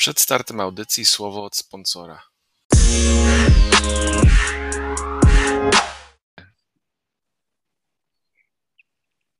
[0.00, 2.22] Przed startem audycji słowo od sponsora.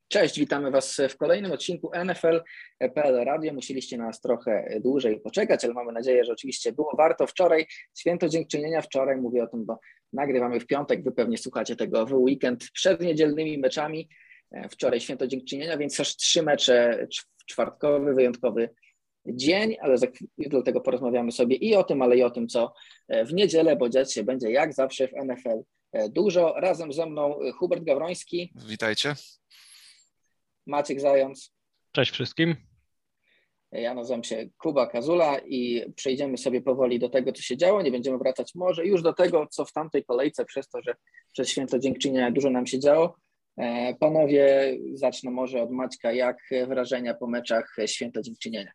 [0.08, 3.52] Cześć, witamy Was w kolejnym odcinku NFL.pl Radio.
[3.52, 7.26] Musieliście nas trochę dłużej poczekać, ale mamy nadzieję, że oczywiście było warto.
[7.26, 7.66] Wczoraj
[7.98, 9.78] święto dziękczynienia, wczoraj mówię o tym, bo
[10.12, 14.08] nagrywamy w piątek, Wy pewnie słuchacie tego w weekend przed niedzielnymi meczami.
[14.70, 17.06] Wczoraj święto dziękczynienia, więc aż trzy mecze
[17.46, 18.70] czwartkowy, wyjątkowy
[19.26, 20.06] dzień, ale za
[20.38, 22.72] do tego porozmawiamy sobie i o tym, ale i o tym, co
[23.08, 25.62] w niedzielę, bo dziać się będzie jak zawsze w NFL
[26.10, 26.54] dużo.
[26.56, 28.52] Razem ze mną Hubert Gawroński.
[28.68, 29.14] Witajcie.
[30.66, 31.52] Maciek Zając.
[31.92, 32.56] Cześć wszystkim.
[33.72, 37.82] Ja nazywam się Kuba Kazula i przejdziemy sobie powoli do tego, co się działo.
[37.82, 40.94] Nie będziemy wracać może już do tego, co w tamtej kolejce, przez to, że
[41.32, 43.16] przez święto dziękczynienia dużo nam się działo.
[44.00, 46.12] Panowie, zacznę może od Maćka.
[46.12, 48.72] Jak wrażenia po meczach święta dziękczynienia?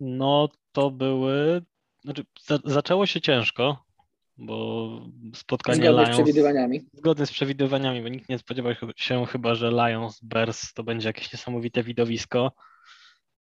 [0.00, 1.62] No to były,
[2.04, 2.24] znaczy
[2.64, 3.84] zaczęło się ciężko,
[4.38, 4.88] bo
[5.34, 6.08] spotkanie Zgodnie Lions...
[6.08, 6.80] z przewidywaniami.
[6.92, 11.32] Zgodnie z przewidywaniami, bo nikt nie spodziewał się chyba, że Lions Bears to będzie jakieś
[11.32, 12.52] niesamowite widowisko.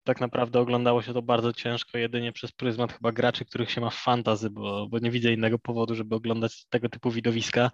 [0.03, 3.89] Tak naprawdę oglądało się to bardzo ciężko, jedynie przez pryzmat chyba graczy, których się ma
[3.89, 7.71] w fantazy, bo, bo nie widzę innego powodu, żeby oglądać tego typu widowiska.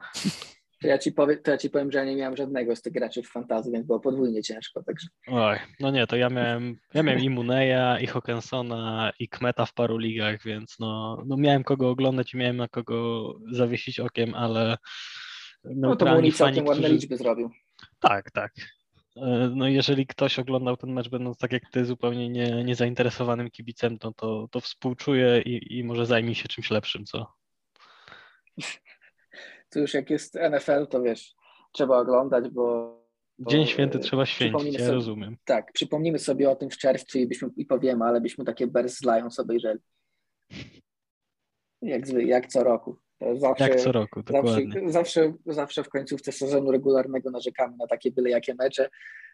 [0.81, 2.93] To ja, ci powiem, to ja ci powiem, że ja nie miałem żadnego z tych
[2.93, 4.83] graczy w fantazji, więc było podwójnie ciężko.
[4.83, 5.07] Także.
[5.27, 9.73] Oj, no nie, to ja miałem, ja miałem i Muneya, i Hawkinsona, i Kmeta w
[9.73, 14.77] paru ligach, więc no, no miałem kogo oglądać i miałem na kogo zawiesić okiem, ale
[15.63, 16.93] no to Muni całkiem ładne którzy...
[16.93, 17.49] liczby zrobił.
[17.99, 18.53] Tak, tak.
[19.55, 24.13] No jeżeli ktoś oglądał ten mecz będąc tak jak ty zupełnie nie, niezainteresowanym kibicem, no
[24.13, 27.33] to, to współczuję i, i może zajmij się czymś lepszym, co?
[29.75, 31.35] To już jak jest NFL, to wiesz,
[31.71, 32.95] trzeba oglądać, bo.
[33.39, 35.37] Dzień święty trzeba święcić, ja sobie, rozumiem.
[35.45, 38.97] Tak, przypomnimy sobie o tym w czerwcu i, byśmy, i powiemy, ale byśmy takie Bears
[38.97, 39.79] z Lions obejrzeli.
[41.81, 42.97] Jak, jak co roku.
[43.33, 44.51] Zawsze, jak co roku, dokładnie.
[44.73, 48.89] Zawsze, zawsze, zawsze w końcówce sezonu regularnego narzekamy na takie byle jakie mecze,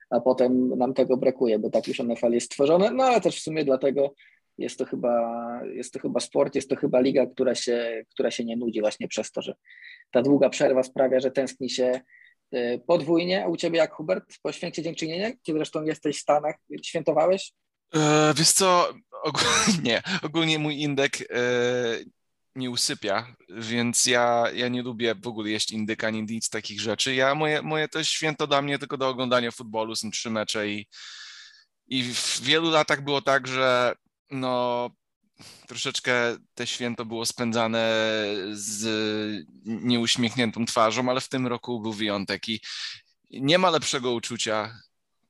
[0.09, 3.43] a potem nam tego brakuje, bo tak już NFL jest stworzone, no ale też w
[3.43, 4.13] sumie dlatego
[4.61, 8.45] jest to chyba, jest to chyba sport, jest to chyba liga, która się, która się
[8.45, 9.53] nie nudzi właśnie przez to, że
[10.11, 12.01] ta długa przerwa sprawia, że tęskni się
[12.51, 13.45] e, podwójnie.
[13.45, 17.53] A u Ciebie jak Hubert po święcie dziękczynienia, kiedy zresztą jesteś w Stanach, świętowałeś?
[17.95, 21.25] E, wiesz co, ogólnie, ogólnie mój indek e,
[22.55, 27.15] nie usypia, więc ja, ja nie lubię w ogóle jeść indyka, ani nic takich rzeczy.
[27.15, 30.87] Ja, moje, moje to święto dla mnie tylko do oglądania futbolu, są trzy mecze i,
[31.87, 33.95] i w wielu latach było tak, że
[34.31, 34.89] no
[35.67, 37.93] troszeczkę te święto było spędzane
[38.51, 38.85] z
[39.63, 42.61] nieuśmiechniętą twarzą, ale w tym roku był wyjątek i
[43.31, 44.77] nie ma lepszego uczucia.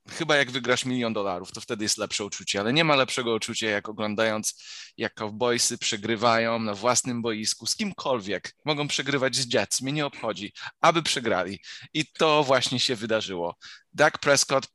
[0.09, 3.69] Chyba jak wygrasz milion dolarów, to wtedy jest lepsze uczucie, ale nie ma lepszego uczucia,
[3.69, 4.63] jak oglądając,
[4.97, 8.55] jak cowboysy przegrywają na własnym boisku z kimkolwiek.
[8.65, 11.59] Mogą przegrywać z Jets, mnie nie obchodzi, aby przegrali.
[11.93, 13.55] I to właśnie się wydarzyło.
[13.93, 14.67] Dak Prescott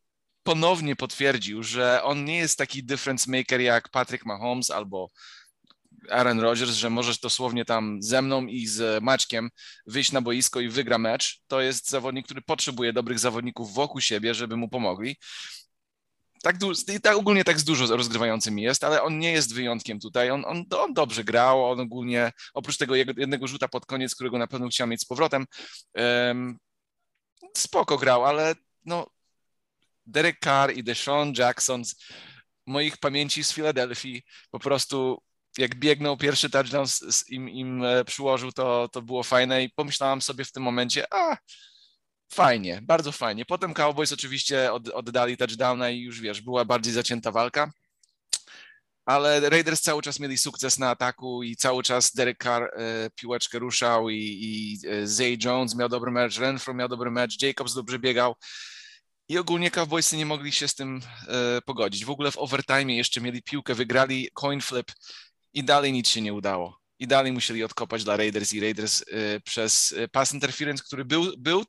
[0.46, 5.10] ponownie potwierdził, że on nie jest taki difference maker jak Patrick Mahomes albo
[6.10, 9.50] Aaron Rodgers, że możesz dosłownie tam ze mną i z Maćkiem
[9.86, 11.40] wyjść na boisko i wygra mecz.
[11.46, 15.16] To jest zawodnik, który potrzebuje dobrych zawodników wokół siebie, żeby mu pomogli.
[16.42, 16.56] Tak,
[17.02, 20.30] tak ogólnie tak z dużo rozgrywającymi jest, ale on nie jest wyjątkiem tutaj.
[20.30, 24.46] On, on, on dobrze grał, on ogólnie, oprócz tego jednego rzuta pod koniec, którego na
[24.46, 25.46] pewno chciał mieć z powrotem,
[25.94, 26.58] um,
[27.56, 29.06] spoko grał, ale no,
[30.06, 31.96] Derek Carr i Deshaun Jackson z
[32.66, 35.22] moich pamięci z Filadelfii po prostu
[35.58, 36.86] jak biegnął pierwszy touchdown
[37.28, 41.36] im, im e, przyłożył, to, to było fajne i pomyślałam sobie w tym momencie, a
[42.32, 43.44] fajnie, bardzo fajnie.
[43.44, 47.70] Potem Cowboys oczywiście od, oddali touchdowna i już wiesz, była bardziej zacięta walka,
[49.06, 53.58] ale Raiders cały czas mieli sukces na ataku i cały czas Derek Carr e, piłeczkę
[53.58, 57.98] ruszał i, i e, Zay Jones miał dobry mecz, Renfro miał dobry mecz, Jacobs dobrze
[57.98, 58.34] biegał.
[59.28, 62.04] I ogólnie Cowboysy nie mogli się z tym e, pogodzić.
[62.04, 64.92] W ogóle w overtime jeszcze mieli piłkę, wygrali coin flip
[65.54, 66.80] i dalej nic się nie udało.
[66.98, 71.32] I dalej musieli odkopać dla Raiders i Raiders y, przez y, pass interference, który był,
[71.38, 71.64] był,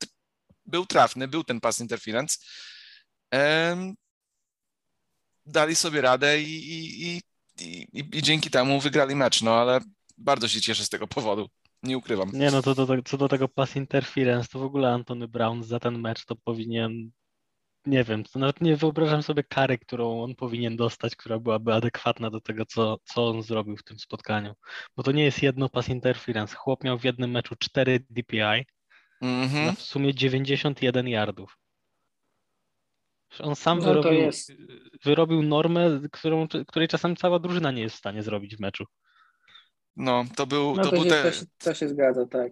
[0.65, 2.37] był trafny, był ten pass interference.
[3.31, 3.95] Um,
[5.45, 7.21] dali sobie radę i, i, i,
[7.93, 9.81] i, i dzięki temu wygrali mecz, no ale
[10.17, 11.49] bardzo się cieszę z tego powodu.
[11.83, 12.31] Nie ukrywam.
[12.33, 15.63] Nie no, to, to, to, co do tego pass interference, to w ogóle Antony Brown
[15.63, 17.11] za ten mecz to powinien
[17.87, 22.29] nie wiem, to nawet nie wyobrażam sobie kary, którą on powinien dostać, która byłaby adekwatna
[22.29, 24.53] do tego, co, co on zrobił w tym spotkaniu.
[24.95, 26.55] Bo to nie jest jedno pass interference.
[26.55, 28.65] Chłop miał w jednym meczu 4 DPI,
[29.23, 29.65] mm-hmm.
[29.65, 31.57] na w sumie 91 yardów.
[33.39, 34.51] On sam No wyrobił, jest-
[35.03, 38.85] wyrobił normę, którą, której czasami cała drużyna nie jest w stanie zrobić w meczu.
[39.95, 42.51] No, to był, No to to, był się, te, to, się, to się zgadza, tak.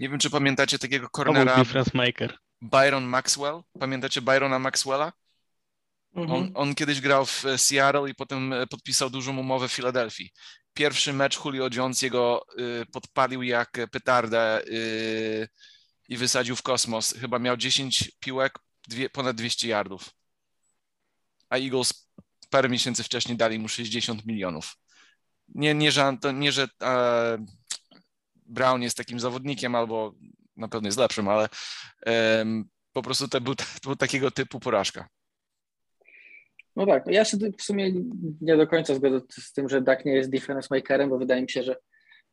[0.00, 2.38] nie wiem czy pamiętacie takiego To był cornera difference maker.
[2.70, 3.62] Byron Maxwell.
[3.80, 5.12] Pamiętacie Byrona Maxwella?
[6.14, 6.38] Mhm.
[6.38, 10.30] On, on kiedyś grał w e, Seattle i potem e, podpisał dużą umowę w Filadelfii.
[10.74, 15.48] Pierwszy mecz Julio Jones jego y, podpalił jak petardę y,
[16.08, 17.14] i wysadził w kosmos.
[17.20, 18.58] Chyba miał 10 piłek,
[18.88, 20.10] dwie, ponad 200 yardów.
[21.48, 22.08] A Eagles
[22.50, 24.76] parę miesięcy wcześniej dali mu 60 milionów.
[25.48, 27.38] Nie, nie, że, nie, że e,
[28.34, 30.14] Brown jest takim zawodnikiem albo
[30.56, 31.48] na pewno jest lepszym, ale
[32.92, 35.08] po prostu to był, to był takiego typu porażka.
[36.76, 37.92] No tak, ja się w sumie
[38.40, 41.50] nie do końca zgodzę z tym, że Dak nie jest difference makerem, bo wydaje mi
[41.50, 41.76] się, że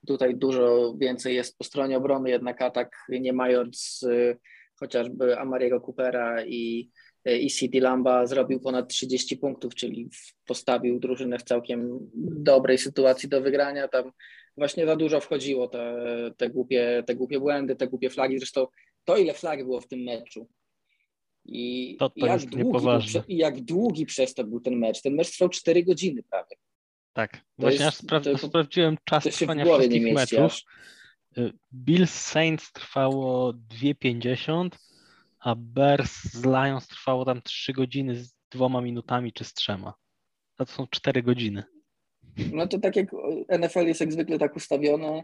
[0.07, 4.37] tutaj dużo więcej jest po stronie obrony, jednak atak nie mając y,
[4.75, 6.91] chociażby Amariego Coopera i,
[7.27, 10.09] y, i CD Lamba zrobił ponad 30 punktów, czyli
[10.45, 13.87] postawił drużynę w całkiem dobrej sytuacji do wygrania.
[13.87, 14.11] Tam
[14.57, 15.95] właśnie za dużo wchodziło te,
[16.37, 18.37] te, głupie, te głupie błędy, te głupie flagi.
[18.39, 18.67] Zresztą
[19.05, 20.47] to, ile flag było w tym meczu.
[21.45, 22.63] I, To- to i jak, długi
[23.13, 25.01] był, i jak długi przez to był ten mecz.
[25.01, 26.55] Ten mecz trwał 4 godziny prawie.
[27.13, 27.41] Tak.
[27.57, 30.39] Właśnie jest- aż spra- to- to- sprawdziłem czas To trwania wszystkich meczów.
[30.39, 30.65] aż.
[31.37, 34.69] Y, Bills Saints trwało 2,50,
[35.39, 39.93] a Bears z Lions trwało tam 3 godziny z dwoma minutami czy z trzema.
[40.55, 41.63] To są 4 godziny.
[42.53, 43.07] No to tak jak
[43.59, 45.23] NFL jest jak zwykle tak ustawione,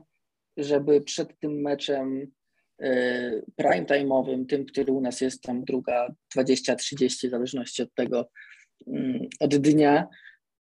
[0.58, 2.32] żeby przed tym meczem
[2.84, 8.30] y, prime time'owym, tym, który u nas jest tam druga 20-30, w zależności od tego,
[8.88, 10.08] mm, od dnia,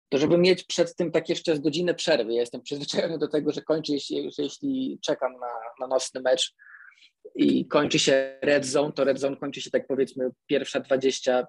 [0.09, 2.33] to żeby mieć przed tym tak jeszcze z godzinę przerwy.
[2.33, 6.55] Ja jestem przyzwyczajony do tego, że kończy się, że jeśli czekam na, na nocny mecz
[7.35, 11.45] i kończy się red zone, to red zone kończy się tak powiedzmy pierwsza 20-30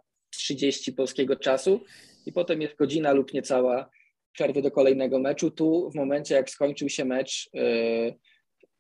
[0.97, 1.81] polskiego czasu
[2.27, 3.91] i potem jest godzina lub niecała
[4.33, 5.51] przerwy do kolejnego meczu.
[5.51, 8.15] Tu w momencie, jak skończył się mecz y,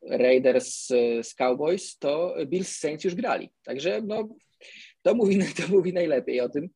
[0.02, 0.86] Raiders
[1.22, 3.50] z Cowboys, to Bills Saints już grali.
[3.64, 4.28] Także no,
[5.02, 6.68] to, mówi, to mówi najlepiej o tym.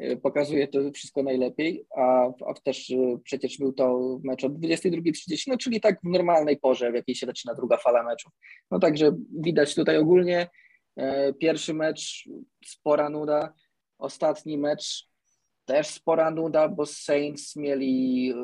[0.00, 5.44] Y, Pokazuje to wszystko najlepiej, a, a też y, przecież był to mecz o 22.30,
[5.46, 8.30] no czyli tak w normalnej porze, w jakiej się zaczyna druga fala meczu.
[8.70, 10.48] No także widać tutaj ogólnie
[11.40, 12.28] pierwszy mecz
[12.64, 13.52] spora nuda,
[13.98, 15.08] ostatni mecz
[15.66, 18.34] też spora nuda, bo Saints mieli,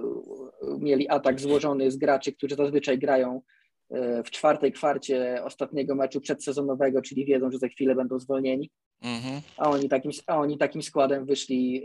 [0.79, 3.43] mieli atak złożony z graczy, którzy zazwyczaj grają
[3.91, 8.71] e, w czwartej kwarcie ostatniego meczu przedsezonowego, czyli wiedzą, że za chwilę będą zwolnieni,
[9.03, 9.41] Mhm.
[9.57, 11.85] a oni takim, a oni takim składem wyszli,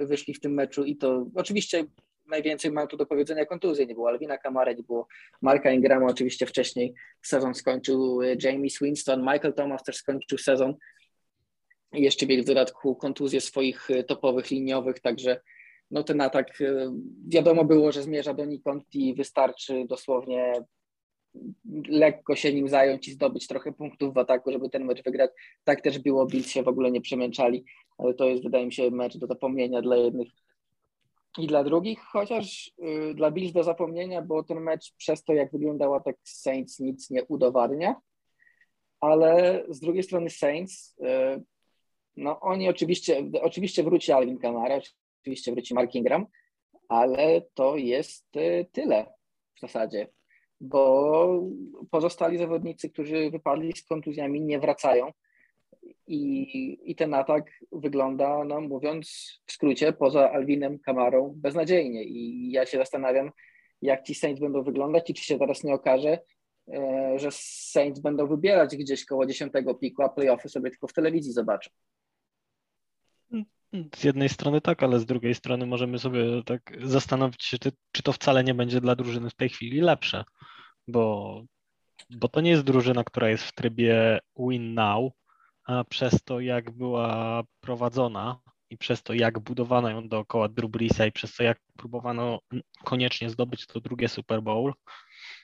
[0.00, 1.84] e, wyszli w tym meczu i to oczywiście
[2.26, 5.08] najwięcej mam tu do powiedzenia kontuzji, nie było Alvina Kamara, nie było
[5.42, 10.74] Marka Ingrama, oczywiście wcześniej sezon skończył e, Jamie Winston, Michael Thomas też skończył sezon
[11.92, 15.40] jeszcze mieli w dodatku kontuzję swoich e, topowych liniowych, także
[15.90, 16.92] no ten atak e,
[17.28, 20.52] wiadomo było, że zmierza donikąd i wystarczy dosłownie
[21.88, 25.30] lekko się nim zająć i zdobyć trochę punktów w ataku, żeby ten mecz wygrać.
[25.64, 27.64] Tak też było, Bills się w ogóle nie przemęczali,
[27.98, 30.28] ale to jest wydaje mi się mecz do zapomnienia dla jednych
[31.38, 32.72] i dla drugich, chociaż
[33.10, 37.10] y, dla Bills do zapomnienia, bo ten mecz przez to, jak wyglądał atak Saints, nic
[37.10, 37.94] nie udowadnia,
[39.00, 40.96] ale z drugiej strony Saints,
[42.16, 44.80] no oni oczywiście, oczywiście wróci Alvin Kamara,
[45.22, 46.26] oczywiście wróci Mark Ingram,
[46.88, 49.06] ale to jest y, tyle
[49.56, 50.08] w zasadzie,
[50.60, 51.42] bo
[51.90, 55.12] pozostali zawodnicy, którzy wypadli z kontuzjami, nie wracają.
[56.06, 59.06] I, I ten atak wygląda, no mówiąc
[59.46, 62.04] w skrócie, poza Alvinem Kamarą beznadziejnie.
[62.04, 63.30] I ja się zastanawiam,
[63.82, 66.18] jak ci Saints będą wyglądać i czy się teraz nie okaże,
[66.72, 71.32] e, że Saints będą wybierać gdzieś koło 10 piku, a playoffy sobie tylko w telewizji
[71.32, 71.70] zobaczą.
[73.96, 77.58] Z jednej strony tak, ale z drugiej strony możemy sobie tak zastanowić się,
[77.92, 80.24] czy, to wcale nie będzie dla drużyny w tej chwili lepsze,
[80.88, 81.42] bo,
[82.10, 85.12] bo to nie jest drużyna, która jest w trybie win now,
[85.64, 88.40] a przez to jak była prowadzona
[88.70, 92.38] i przez to jak budowano ją dookoła Drew Breesa i przez to jak próbowano
[92.84, 94.72] koniecznie zdobyć to drugie Super Bowl,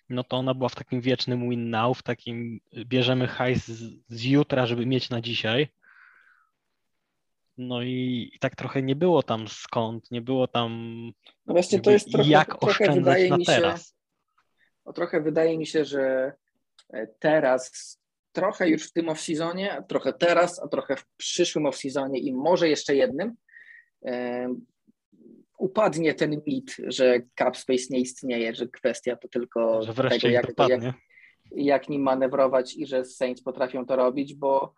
[0.08, 4.24] no to ona była w takim wiecznym win now, w takim bierzemy hajs z, z
[4.24, 5.68] jutra, żeby mieć na dzisiaj.
[7.58, 10.72] No i, i tak trochę nie było tam skąd, nie było tam
[11.46, 13.96] No właśnie to jest trochę, jak trochę oszczędzać wydaje na mi się, teraz.
[14.86, 16.32] no trochę wydaje mi się, że
[16.92, 17.98] e, teraz,
[18.32, 22.68] trochę już w tym off-seasonie, a trochę teraz, a trochę w przyszłym off-seasonie i może
[22.68, 23.34] jeszcze jednym,
[24.04, 24.48] e,
[25.58, 30.46] upadnie ten mit, że cap space nie istnieje, że kwestia to tylko Że tego, jak,
[30.68, 30.94] jak,
[31.50, 34.74] jak nim manewrować i że Saints potrafią to robić, bo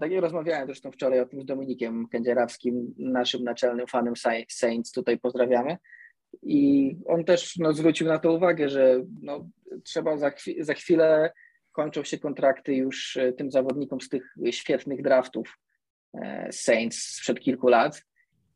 [0.00, 4.14] tak jak rozmawiałem zresztą wczoraj o tym z Dominikiem Kędzierawskim, naszym naczelnym fanem
[4.48, 5.76] Saints, tutaj pozdrawiamy.
[6.42, 9.48] I on też no, zwrócił na to uwagę, że no,
[9.84, 11.32] trzeba za, chwi za chwilę
[11.72, 15.58] kończą się kontrakty już e, tym zawodnikom z tych świetnych draftów
[16.14, 18.02] e, Saints sprzed kilku lat.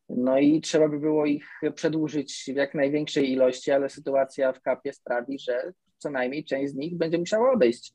[0.09, 4.93] No i trzeba by było ich przedłużyć w jak największej ilości, ale sytuacja w kapie
[4.93, 7.93] sprawi, że co najmniej część z nich będzie musiała odejść.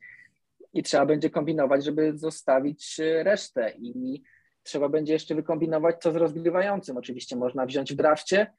[0.75, 3.73] I trzeba będzie kombinować, żeby zostawić resztę.
[3.77, 4.23] I
[4.63, 6.97] trzeba będzie jeszcze wykombinować, co z rozgrywającym.
[6.97, 8.53] Oczywiście można wziąć w drafcie,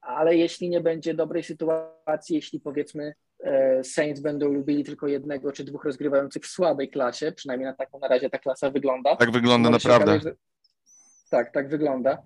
[0.00, 3.14] ale jeśli nie będzie dobrej sytuacji, jeśli powiedzmy
[3.44, 7.98] e, Saints będą lubili tylko jednego czy dwóch rozgrywających w słabej klasie, przynajmniej na taką
[7.98, 9.16] na razie ta klasa wygląda.
[9.16, 10.12] Tak wygląda naprawdę.
[10.12, 10.36] Okaże, że...
[11.30, 12.22] Tak, tak wygląda.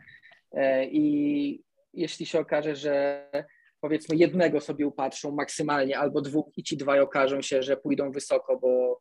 [0.52, 3.26] E, I jeśli się okaże, że
[3.80, 8.58] powiedzmy jednego sobie upatrzą maksymalnie albo dwóch i ci dwaj okażą się, że pójdą wysoko,
[8.58, 8.98] bo,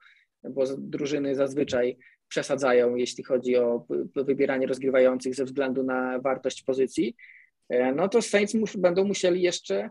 [0.50, 1.98] bo drużyny zazwyczaj
[2.28, 3.86] przesadzają, jeśli chodzi o
[4.16, 7.16] wybieranie rozgrywających ze względu na wartość pozycji,
[7.70, 9.90] e, no to Saints mus, będą musieli jeszcze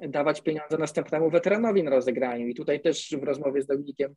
[0.00, 2.48] dawać pieniądze następnemu weteranowi na rozegraniu.
[2.48, 4.14] I tutaj też w rozmowie z Dominikiem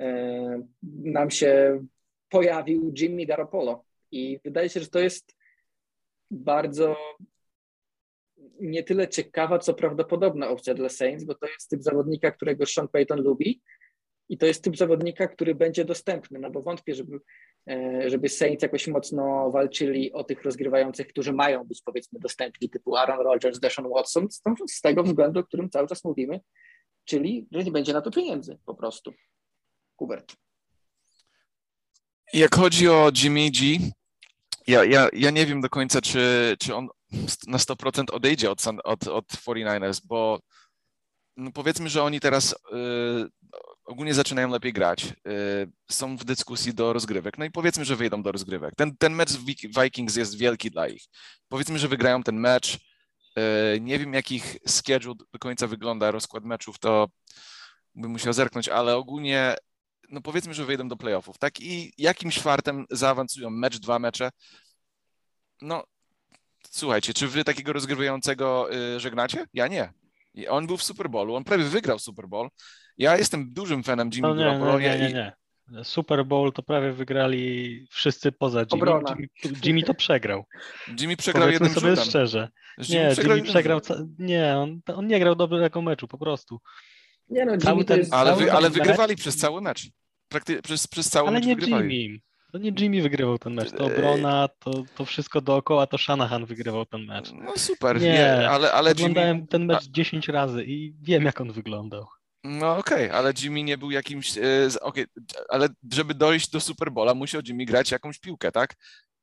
[0.00, 0.62] e,
[1.04, 1.80] nam się
[2.28, 3.84] pojawił Jimmy Garoppolo.
[4.10, 5.36] I wydaje się, że to jest
[6.30, 6.96] bardzo
[8.60, 12.88] nie tyle ciekawa, co prawdopodobna opcja dla Saints, bo to jest typ zawodnika, którego Sean
[12.88, 13.60] Payton lubi
[14.28, 17.20] i to jest typ zawodnika, który będzie dostępny, no bo wątpię, żeby,
[17.70, 22.96] e, żeby Saints jakoś mocno walczyli o tych rozgrywających, którzy mają być powiedzmy dostępni, typu
[22.96, 24.28] Aaron Rodgers, Deshaun Watson,
[24.68, 26.40] z tego względu, o którym cały czas mówimy,
[27.04, 29.12] czyli że nie będzie na to pieniędzy po prostu.
[29.96, 30.36] Hubert.
[32.32, 33.78] Jak chodzi o Jimmy G,
[34.66, 36.88] ja, ja, ja nie wiem do końca, czy, czy on
[37.46, 40.40] na 100% odejdzie od, od, od 49ers, bo
[41.36, 42.56] no powiedzmy, że oni teraz y,
[43.86, 45.12] ogólnie zaczynają lepiej grać, y,
[45.90, 48.74] są w dyskusji do rozgrywek, no i powiedzmy, że wyjdą do rozgrywek.
[48.74, 49.30] Ten, ten mecz
[49.82, 51.02] Vikings jest wielki dla ich.
[51.48, 52.78] Powiedzmy, że wygrają ten mecz.
[53.74, 57.08] Y, nie wiem, jakich schedule do końca wygląda rozkład meczów, to
[57.94, 59.56] bym musiał zerknąć, ale ogólnie
[60.10, 61.60] no powiedzmy, że wyjdą do playoffów, tak?
[61.60, 64.30] I jakimś fartem zaawansują mecz, dwa mecze.
[65.62, 65.84] No,
[66.70, 69.46] słuchajcie, czy wy takiego rozgrywającego y, żegnacie?
[69.52, 69.92] Ja nie.
[70.48, 72.48] On był w Super Bowlu, on prawie wygrał Super Bowl.
[72.98, 74.78] Ja jestem dużym fanem Jimmy no nie, Garoppolo.
[74.78, 75.32] Nie, nie, nie, nie.
[75.84, 78.92] Super Bowl to prawie wygrali wszyscy poza Jimmy.
[79.08, 79.28] Jimmy,
[79.64, 80.44] Jimmy to przegrał.
[81.00, 82.04] Jimmy przegrał jednym sobie rzutem.
[82.04, 82.48] szczerze.
[82.88, 83.80] Jimmy nie, przegrał Jimmy przegrał.
[84.18, 86.60] Nie, on, on nie grał dobrego meczu po prostu.
[87.28, 89.20] Nie no, Jimmy ten, jest, ale, wy, ale wygrywali mecz.
[89.20, 89.90] przez cały mecz.
[90.28, 92.02] Prakty, przez, przez cały ale mecz nie wygrywali.
[92.02, 92.18] Jimmy.
[92.52, 96.86] To nie Jimmy wygrywał ten mecz, to obrona, to, to wszystko dookoła, to Shanahan wygrywał
[96.86, 97.32] ten mecz.
[97.32, 99.48] No super, nie, nie ale, ale Oglądałem Jimmy...
[99.48, 102.06] ten mecz 10 razy i wiem, jak on wyglądał.
[102.46, 104.38] No okej, okay, ale Jimmy nie był jakimś.
[104.38, 105.06] E, okay,
[105.48, 108.74] ale żeby dojść do Superbola, musiał Jimmy grać jakąś piłkę, tak?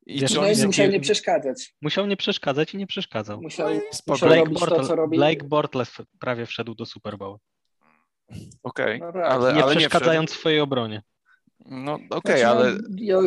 [0.06, 1.76] I Wiesz, no nie, musiał nie przeszkadzać.
[1.82, 3.42] Musiał nie przeszkadzać i nie przeszkadzał.
[3.42, 5.18] Musiał, no musiał Blake, robić Bortles, to, co robi.
[5.18, 7.38] Blake Bortles prawie wszedł do Super Bowl.
[8.64, 11.02] Okej, okay, no ale nie ale przeszkadzając nie swojej obronie.
[11.66, 12.78] No okej, okay, znaczy, ale...
[12.96, 13.18] Ja...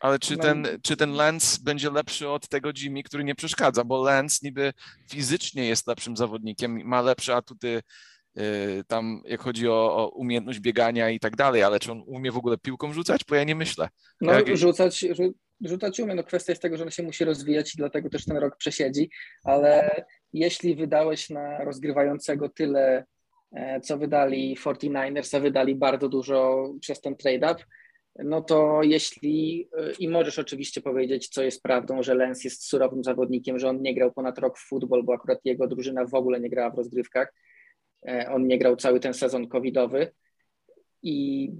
[0.00, 3.84] Ale czy, ten, czy ten Lance będzie lepszy od tego Jimmy, który nie przeszkadza?
[3.84, 4.72] Bo Lance niby
[5.10, 7.82] fizycznie jest lepszym zawodnikiem, ma lepsze atuty
[8.86, 12.36] tam, jak chodzi o, o, umiejętność biegania i tak dalej, ale czy on umie w
[12.36, 13.20] ogóle piłką rzucać?
[13.28, 13.88] Bo ja nie myślę.
[14.20, 14.56] No jak...
[14.56, 15.04] rzucać,
[15.60, 16.14] rzucać umie.
[16.14, 19.10] No kwestia jest tego, że on się musi rozwijać i dlatego też ten rok przesiedzi,
[19.44, 23.04] ale jeśli wydałeś na rozgrywającego tyle
[23.54, 27.64] E, co wydali 49ers, a wydali bardzo dużo przez ten trade-up,
[28.18, 33.04] no to jeśli, e, i możesz oczywiście powiedzieć, co jest prawdą, że Lens jest surowym
[33.04, 36.40] zawodnikiem, że on nie grał ponad rok w futbol, bo akurat jego drużyna w ogóle
[36.40, 37.34] nie grała w rozgrywkach.
[38.08, 40.12] E, on nie grał cały ten sezon covidowy
[41.02, 41.50] i,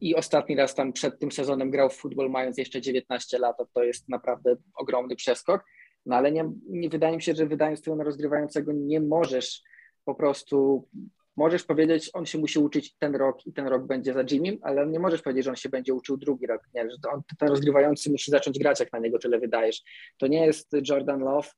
[0.00, 3.82] i ostatni raz tam przed tym sezonem grał w futbol mając jeszcze 19 lat, to
[3.84, 5.64] jest naprawdę ogromny przeskok.
[6.06, 9.62] No ale nie, nie wydaje mi się, że wydając tego na rozgrywającego nie możesz
[10.04, 10.88] po prostu
[11.36, 14.86] możesz powiedzieć, on się musi uczyć ten rok i ten rok będzie za Jimmy, ale
[14.86, 16.90] nie możesz powiedzieć, że on się będzie uczył drugi rok, nie?
[16.90, 19.82] że on, ten rozgrywający musi zacząć grać, jak na niego tyle wydajesz.
[20.18, 21.48] To nie jest Jordan Love,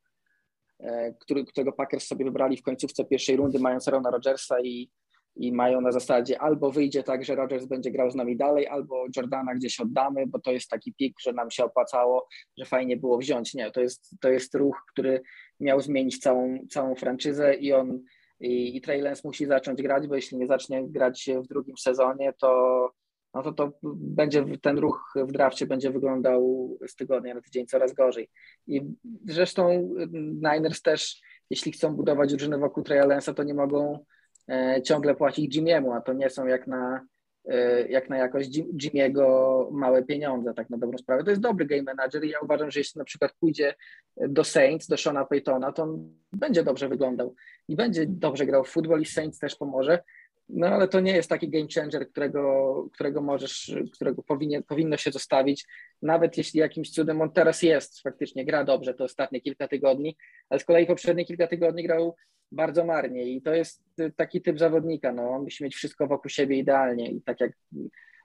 [1.20, 4.90] który, którego Packers sobie wybrali w końcówce pierwszej rundy, mając Arona Rodgersa i,
[5.36, 9.06] i mają na zasadzie albo wyjdzie tak, że Rodgers będzie grał z nami dalej, albo
[9.16, 13.18] Jordana gdzieś oddamy, bo to jest taki pik, że nam się opłacało, że fajnie było
[13.18, 13.54] wziąć.
[13.54, 15.22] Nie, to jest, to jest ruch, który
[15.60, 18.02] miał zmienić całą, całą franczyzę i on
[18.40, 22.32] i, i Trey Lance musi zacząć grać, bo jeśli nie zacznie grać w drugim sezonie,
[22.40, 22.90] to,
[23.34, 27.92] no to, to będzie ten ruch w drafcie będzie wyglądał z tygodnia na tydzień coraz
[27.92, 28.28] gorzej.
[28.66, 28.82] I
[29.28, 29.94] zresztą
[30.52, 31.20] Niners też,
[31.50, 34.04] jeśli chcą budować drużynę wokół Treya Lance'a, to nie mogą
[34.48, 37.06] e, ciągle płacić Jimiemu, a to nie są jak na
[37.48, 41.24] e, jak na jakość Jimmy'ego małe pieniądze, tak na dobrą sprawę.
[41.24, 43.74] To jest dobry game manager i ja uważam, że jeśli na przykład pójdzie
[44.16, 47.34] do Saints, do Shona Paytona, to on będzie dobrze wyglądał
[47.68, 50.02] i będzie dobrze grał w futbol i Saints też pomoże.
[50.54, 55.10] No ale to nie jest taki game changer, którego, którego możesz, którego powinien, powinno się
[55.10, 55.66] zostawić.
[56.02, 60.16] Nawet jeśli jakimś cudem on teraz jest, faktycznie gra dobrze to ostatnie kilka tygodni,
[60.48, 62.16] ale z kolei poprzednie kilka tygodni grał
[62.52, 63.82] bardzo marnie i to jest
[64.16, 67.52] taki typ zawodnika, no on musi mieć wszystko wokół siebie idealnie i tak jak,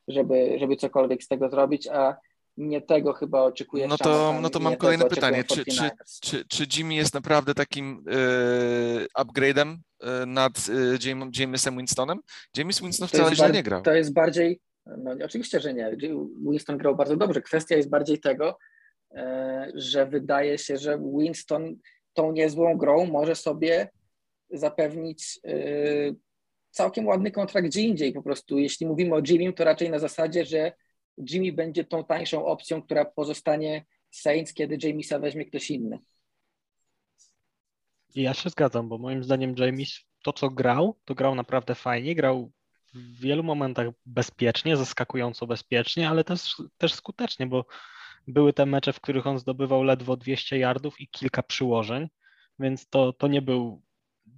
[0.07, 2.17] żeby, żeby cokolwiek z tego zrobić, a
[2.57, 3.87] nie tego chyba oczekuje.
[3.87, 5.43] No to, no to mam kolejne pytanie.
[5.43, 5.89] Czy, czy,
[6.21, 12.19] czy, czy Jimmy jest naprawdę takim yy, upgrade'em yy, nad yy, Jamesem Winstonem?
[12.57, 13.81] James Winston wcale źle nie grał.
[13.81, 15.97] To jest bardziej, no oczywiście, że nie.
[16.51, 17.41] Winston grał bardzo dobrze.
[17.41, 18.57] Kwestia jest bardziej tego,
[19.73, 21.75] że wydaje się, że Winston
[22.13, 23.89] tą niezłą grą może sobie
[24.51, 25.39] zapewnić
[26.71, 28.57] całkiem ładny kontrakt gdzie indziej po prostu.
[28.57, 30.71] Jeśli mówimy o Jimmy, to raczej na zasadzie, że
[31.29, 35.99] Jimmy będzie tą tańszą opcją, która pozostanie Saints, kiedy Jamisa weźmie ktoś inny.
[38.15, 42.15] Ja się zgadzam, bo moim zdaniem James to, co grał, to grał naprawdę fajnie.
[42.15, 42.51] Grał
[42.93, 47.65] w wielu momentach bezpiecznie, zaskakująco bezpiecznie, ale też, też skutecznie, bo
[48.27, 52.07] były te mecze, w których on zdobywał ledwo 200 yardów i kilka przyłożeń,
[52.59, 53.81] więc to, to nie był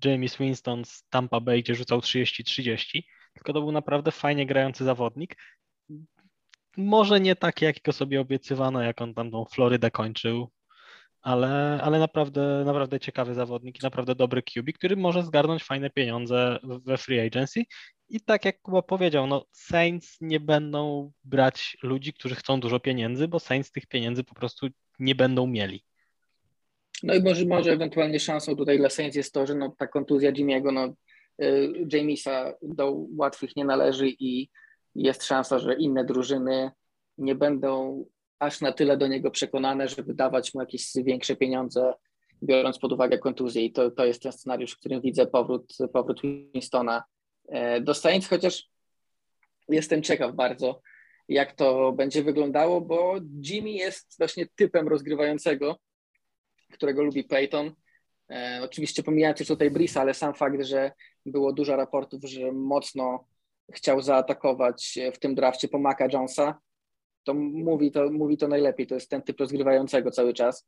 [0.06, 5.38] James Winston z Tampa Bay, gdzie rzucał 30-30, tylko to był naprawdę fajnie grający zawodnik
[6.80, 10.50] może nie takie, jak go sobie obiecywano, jak on tam tą Florydę kończył,
[11.22, 16.60] ale, ale naprawdę, naprawdę ciekawy zawodnik i naprawdę dobry QB, który może zgarnąć fajne pieniądze
[16.64, 17.64] we free agency.
[18.10, 23.28] I tak jak Kuba powiedział, no Saints nie będą brać ludzi, którzy chcą dużo pieniędzy,
[23.28, 24.68] bo Saints tych pieniędzy po prostu
[25.00, 25.84] nie będą mieli.
[27.04, 30.32] No i może, może ewentualnie szansą tutaj dla Saints jest to, że no, ta kontuzja
[30.32, 30.94] Jimmy'ego, no,
[31.46, 34.50] y, Jamisa do łatwych nie należy i
[34.96, 36.72] jest szansa, że inne drużyny
[37.18, 38.06] nie będą
[38.40, 41.94] aż na tyle do niego przekonane, żeby dawać mu jakieś większe pieniądze,
[42.44, 43.66] biorąc pod uwagę kontuzję.
[43.66, 46.22] I to, to jest ten scenariusz, w którym widzę powrót, powrót
[46.54, 47.04] Winstona
[47.50, 48.70] e, do Saints, chociaż
[49.70, 50.82] jestem ciekaw bardzo,
[51.28, 55.78] jak to będzie wyglądało, bo Jimmy jest właśnie typem rozgrywającego,
[56.74, 57.72] którego lubi Peyton.
[58.32, 60.92] E, oczywiście pomijając już tutaj Brisa, ale sam fakt, że
[61.26, 63.26] było dużo raportów, że mocno
[63.72, 66.60] chciał zaatakować w tym drafcie po Maca Jonesa,
[67.24, 68.88] to mówi, to mówi to najlepiej.
[68.88, 70.68] To jest ten typ rozgrywającego cały czas.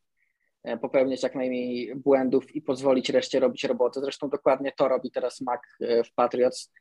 [0.64, 4.02] E, popełniać jak najmniej błędów i pozwolić reszcie robić robotę.
[4.02, 6.72] Zresztą dokładnie to robi teraz Mac e, w Patriots.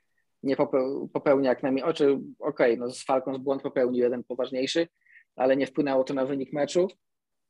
[0.43, 0.57] Nie
[1.13, 1.85] popełnia jak najmniej.
[1.85, 4.89] Oczy, okej, okay, no z Falcons błąd popełnił jeden poważniejszy,
[5.37, 6.89] ale nie wpłynęło to na wynik meczu.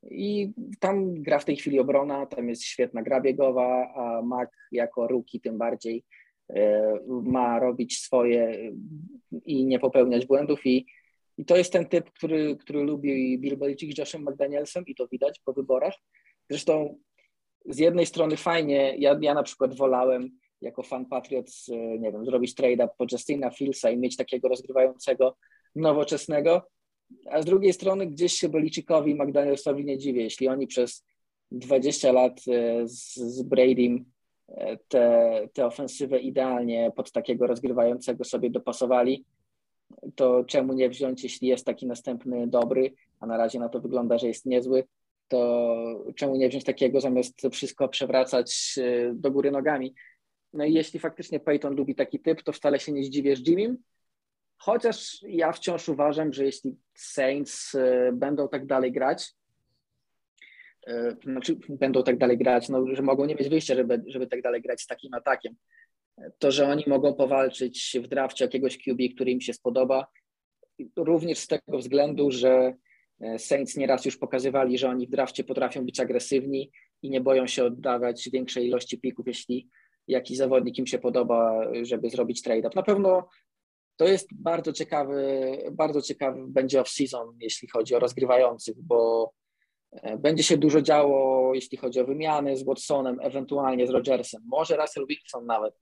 [0.03, 5.07] I tam gra w tej chwili obrona, tam jest świetna gra biegowa, a Mac jako
[5.07, 6.20] rookie tym bardziej E,
[7.09, 8.73] ma robić swoje
[9.45, 10.87] i nie popełniać błędów i,
[11.39, 15.09] i to jest ten typ, który, który lubi Bill Belichick z Joshem McDanielsem i to
[15.09, 15.95] widać po wyborach.
[16.51, 16.99] Zresztą
[17.67, 22.25] z jednej strony fajnie, ja, ja na przykład wolałem jako fan Patriots, e, nie wiem,
[22.25, 25.37] zrobić trade up po Justina Fieldsa i mieć takiego rozgrywającego
[25.75, 26.69] nowoczesnego,
[27.31, 31.05] a z drugiej strony gdzieś się Belicickowi i McDanielsowi nie dziwię, jeśli oni przez
[31.51, 34.05] 20 lat e, z, z Bradym
[34.89, 39.25] te, te ofensywę idealnie pod takiego rozgrywającego sobie dopasowali,
[40.15, 44.19] to czemu nie wziąć, jeśli jest taki następny dobry, a na razie na to wygląda,
[44.19, 44.85] że jest niezły,
[45.29, 49.95] to czemu nie wziąć takiego, zamiast wszystko przewracać e, do góry nogami.
[50.53, 53.79] No i jeśli faktycznie Peyton lubi taki typ, to wcale się nie zdziwię z Jimmym,
[54.59, 59.35] chociaż ja wciąż uważam, że jeśli Saints e, będą tak dalej grać,
[61.25, 64.63] znaczy będą tak dalej grać, no, że mogą nie mieć wyjścia, żeby, żeby tak dalej
[64.63, 65.55] grać z takim atakiem.
[66.39, 70.07] To, że oni mogą powalczyć w drafcie jakiegoś QB, który im się spodoba,
[70.97, 72.75] również z tego względu, że
[73.21, 76.71] e, Saints nieraz już pokazywali, że oni w drafcie potrafią być agresywni
[77.03, 79.69] i nie boją się oddawać większej ilości pików, jeśli
[80.09, 82.77] jakiś zawodnik im się podoba, żeby zrobić trade-up.
[82.77, 83.29] Na pewno
[83.97, 89.40] to jest bardzo ciekawy, bardzo ciekawy będzie off-season, jeśli chodzi o rozgrywających, bo E,
[90.19, 95.07] będzie się dużo działo, jeśli chodzi o wymiany z Watsonem, ewentualnie z Rodgersem, może Russell
[95.07, 95.75] Wilson nawet.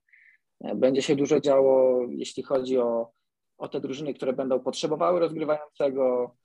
[0.61, 3.11] E, będzie się dużo działo, jeśli chodzi o,
[3.57, 6.35] o te drużyny, które będą potrzebowały rozgrywającego.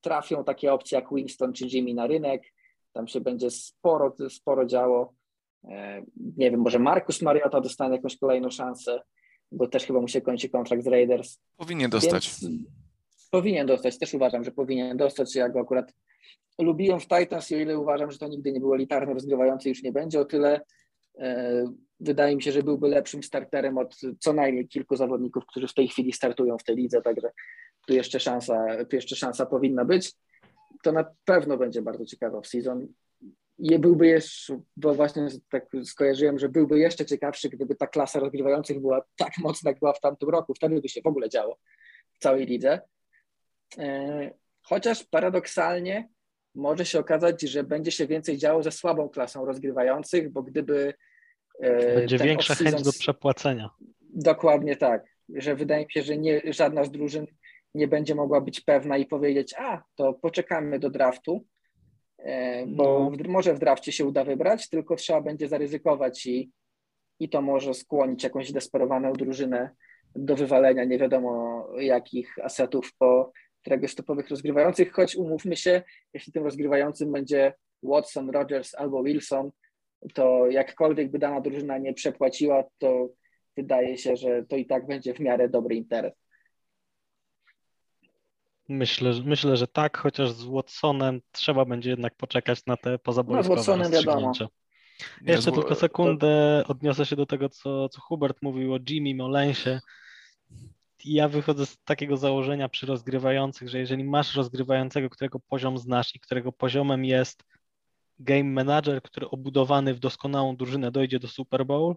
[0.00, 2.42] Trafią takie opcje jak Winston czy Jimmy na rynek.
[2.92, 5.14] Tam się będzie sporo, sporo działo.
[5.64, 6.02] E,
[6.36, 9.02] nie wiem, może Marcus Mariota dostanie jakąś kolejną szansę,
[9.52, 11.38] bo też chyba mu się kończy kontrakt z Raiders.
[11.56, 12.30] Powinien dostać.
[12.42, 12.62] Więc
[13.30, 15.34] powinien dostać, też uważam, że powinien dostać.
[15.34, 15.92] Ja go akurat
[16.58, 19.82] lubiłem w Titans i o ile uważam, że to nigdy nie było elitarny rozgrywający, już
[19.82, 20.60] nie będzie, o tyle
[21.18, 21.64] e,
[22.00, 25.88] wydaje mi się, że byłby lepszym starterem od co najmniej kilku zawodników, którzy w tej
[25.88, 27.30] chwili startują w tej lidze, także
[27.86, 30.12] tu jeszcze szansa, tu jeszcze szansa powinna być.
[30.82, 32.86] To na pewno będzie bardzo ciekawa w season.
[33.58, 38.80] I byłby jeszcze, bo właśnie tak skojarzyłem, że byłby jeszcze ciekawszy, gdyby ta klasa rozgrywających
[38.80, 40.54] była tak mocna, jak była w tamtym roku.
[40.54, 41.58] Wtedy by się w ogóle działo
[42.12, 42.80] w całej lidze.
[43.78, 44.30] E,
[44.62, 46.08] chociaż paradoksalnie
[46.58, 50.94] może się okazać, że będzie się więcej działo ze słabą klasą rozgrywających, bo gdyby.
[51.60, 53.70] E, będzie większa chęć do przepłacenia.
[54.00, 55.04] Dokładnie tak.
[55.28, 57.26] Że wydaje mi się, że nie, żadna z drużyn
[57.74, 61.44] nie będzie mogła być pewna i powiedzieć, a to poczekamy do draftu,
[62.18, 63.32] e, bo no.
[63.32, 66.50] może w drafcie się uda wybrać, tylko trzeba będzie zaryzykować i,
[67.20, 69.70] i to może skłonić jakąś desperowaną drużynę
[70.16, 73.32] do wywalenia nie wiadomo jakich asetów po
[73.68, 75.82] któregoś topowych rozgrywających, choć umówmy się,
[76.14, 79.50] jeśli tym rozgrywającym będzie Watson, Rogers albo Wilson,
[80.14, 83.08] to jakkolwiek by dana drużyna nie przepłaciła, to
[83.56, 86.12] wydaje się, że to i tak będzie w miarę dobry interes.
[88.68, 93.62] Myślę, myślę, że tak, chociaż z Watsonem trzeba będzie jednak poczekać na te pozaboiskowe no,
[93.62, 94.32] z Watsonem wiadomo.
[95.26, 99.80] Jeszcze tylko sekundę odniosę się do tego, co, co Hubert mówił o Jimmy Molensie
[101.04, 106.20] ja wychodzę z takiego założenia przy rozgrywających, że jeżeli masz rozgrywającego, którego poziom znasz i
[106.20, 107.44] którego poziomem jest
[108.18, 111.96] game manager, który obudowany w doskonałą drużynę dojdzie do Super Bowl,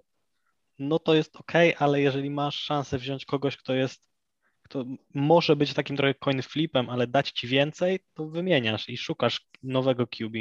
[0.80, 4.10] no to jest ok, ale jeżeli masz szansę wziąć kogoś, kto jest,
[4.62, 9.48] kto może być takim trochę coin flipem, ale dać ci więcej, to wymieniasz i szukasz
[9.64, 10.34] nowego QB.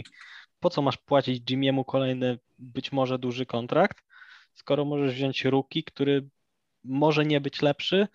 [0.61, 4.05] Po co masz płacić Jimiemu kolejny, być może duży kontrakt,
[4.55, 6.29] skoro możesz wziąć rookie, który
[6.85, 8.09] może nie być lepszy,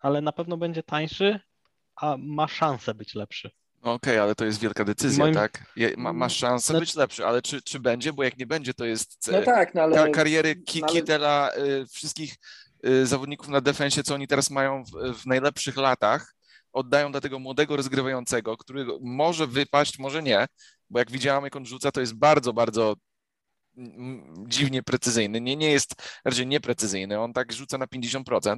[0.00, 1.40] ale na pewno będzie tańszy,
[1.96, 3.50] a ma szansę być lepszy.
[3.80, 5.34] Okej, okay, ale to jest wielka decyzja, Moim...
[5.34, 5.74] tak?
[5.96, 6.80] Ma, masz szansę no...
[6.80, 8.12] być lepszy, ale czy, czy będzie?
[8.12, 10.10] Bo jak nie będzie, to jest no tak, no ale...
[10.10, 12.36] kariery Ki- Kittela, y, wszystkich
[12.86, 16.34] y, zawodników na defensie, co oni teraz mają w, w najlepszych latach,
[16.72, 20.46] oddają dla tego młodego rozgrywającego, który może wypaść, może nie,
[20.90, 22.96] bo jak widziałam, jak on rzuca, to jest bardzo, bardzo
[24.46, 25.40] dziwnie precyzyjny.
[25.40, 28.56] Nie, nie jest raczej nieprecyzyjny, on tak rzuca na 50%.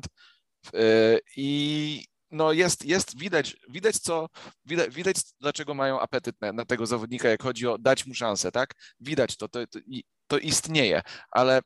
[0.74, 4.28] E, I no jest, jest widać, widać co,
[4.64, 8.52] widać, widać dlaczego mają apetyt na, na, tego zawodnika, jak chodzi o dać mu szansę,
[8.52, 8.74] tak?
[9.00, 9.78] Widać to, to, to,
[10.26, 11.60] to istnieje, ale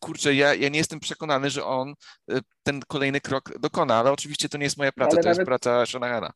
[0.00, 1.94] kurczę, ja, ja nie jestem przekonany, że on
[2.30, 5.38] e, ten kolejny krok dokona, ale oczywiście to nie jest moja praca, ale to nawet,
[5.38, 6.32] jest praca Shanahana.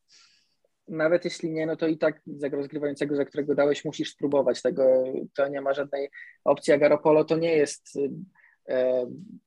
[0.89, 2.21] Nawet jeśli nie, no to i tak
[2.53, 6.11] rozgrywającego, za którego dałeś, musisz spróbować tego, to nie ma żadnej
[6.45, 7.99] opcji, a Garopolo to nie jest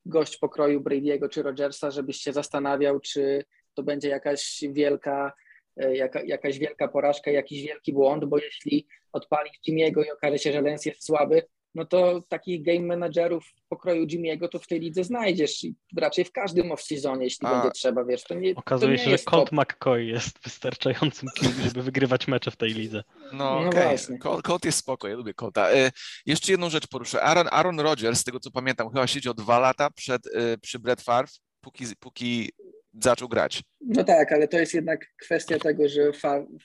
[0.06, 5.32] gość pokroju Brady'ego czy Rogersa, żebyś się zastanawiał, czy to będzie jakaś wielka,
[5.76, 10.52] e, jaka, jakaś wielka porażka, jakiś wielki błąd, bo jeśli odpalisz Jimmy'ego i okaże się,
[10.52, 11.42] że Lens jest słaby,
[11.74, 16.32] no to takich game managerów pokroju Jimmy'ego to w tej lidze znajdziesz i raczej w
[16.32, 17.54] każdym off-seasonie, jeśli A.
[17.54, 21.52] będzie trzeba, wiesz, to nie Okazuje to nie się, że Colt McCoy jest wystarczającym kim,
[21.64, 23.02] żeby wygrywać mecze w tej lidze.
[23.32, 23.82] No, no okay.
[23.82, 24.18] właśnie.
[24.18, 25.70] Colt, jest spoko, ja lubię Colta.
[25.70, 25.90] E,
[26.26, 27.22] jeszcze jedną rzecz poruszę.
[27.22, 31.00] Aaron, Aaron Rodgers, z tego co pamiętam, chyba siedział dwa lata przed, e, przy Brett
[31.00, 32.50] Favre, póki, póki
[33.00, 33.62] zaczął grać.
[33.80, 36.12] No tak, ale to jest jednak kwestia tego, że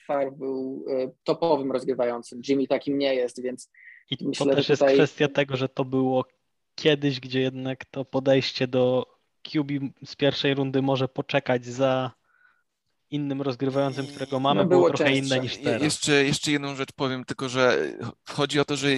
[0.06, 2.40] Favre był e, topowym rozgrywającym.
[2.48, 3.70] Jimmy takim nie jest, więc
[4.10, 6.24] i Myślę, to też jest kwestia tego, że to było
[6.74, 9.06] kiedyś, gdzie jednak to podejście do
[9.42, 9.70] QB
[10.04, 12.12] z pierwszej rundy może poczekać za
[13.10, 15.36] innym rozgrywającym, którego mamy, no było, było trochę częstsze.
[15.36, 15.82] inne niż teraz.
[15.82, 17.92] Jeszcze, jeszcze jedną rzecz powiem, tylko że
[18.28, 18.88] chodzi o to, że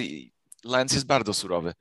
[0.65, 1.73] Lions jest bardzo surowy.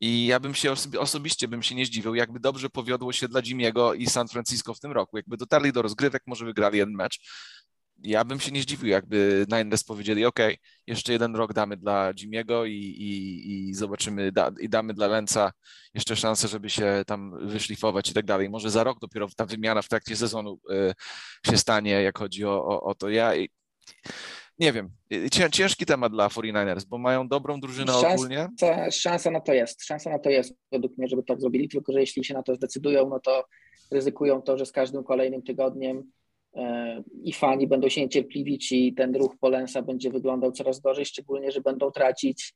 [0.00, 3.94] I ja bym się osobiście bym się nie zdziwił, jakby dobrze powiodło się dla Jimiego
[3.94, 5.16] i San Francisco w tym roku.
[5.16, 7.20] Jakby dotarli do rozgrywek, może wygrali jeden mecz,
[8.02, 10.38] ja bym się nie zdziwił, jakby Niners powiedzieli, ok,
[10.86, 15.52] jeszcze jeden rok damy dla Jimiego i, i, i zobaczymy, da, i damy dla Lenca
[15.94, 18.50] jeszcze szansę, żeby się tam wyszlifować i tak dalej.
[18.50, 22.66] Może za rok dopiero ta wymiana w trakcie sezonu y, się stanie, jak chodzi o,
[22.66, 23.08] o, o to.
[23.08, 23.32] Ja
[24.58, 24.90] nie wiem,
[25.52, 28.48] ciężki temat dla 49ers, bo mają dobrą drużynę szansa, ogólnie.
[28.90, 32.00] Szansa na to jest, szansa na to jest według mnie, żeby tak zrobili, tylko że
[32.00, 33.44] jeśli się na to zdecydują, no to
[33.90, 36.10] ryzykują to, że z każdym kolejnym tygodniem
[37.22, 41.60] i fani będą się niecierpliwić i ten ruch Polensa będzie wyglądał coraz gorzej, szczególnie, że
[41.60, 42.54] będą tracić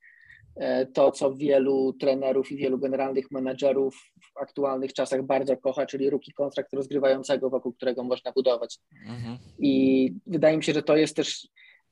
[0.56, 6.10] e, to, co wielu trenerów i wielu generalnych menedżerów w aktualnych czasach bardzo kocha, czyli
[6.10, 8.78] ruki kontrakt rozgrywającego, wokół którego można budować.
[9.06, 9.38] Mhm.
[9.58, 11.48] I wydaje mi się, że to jest też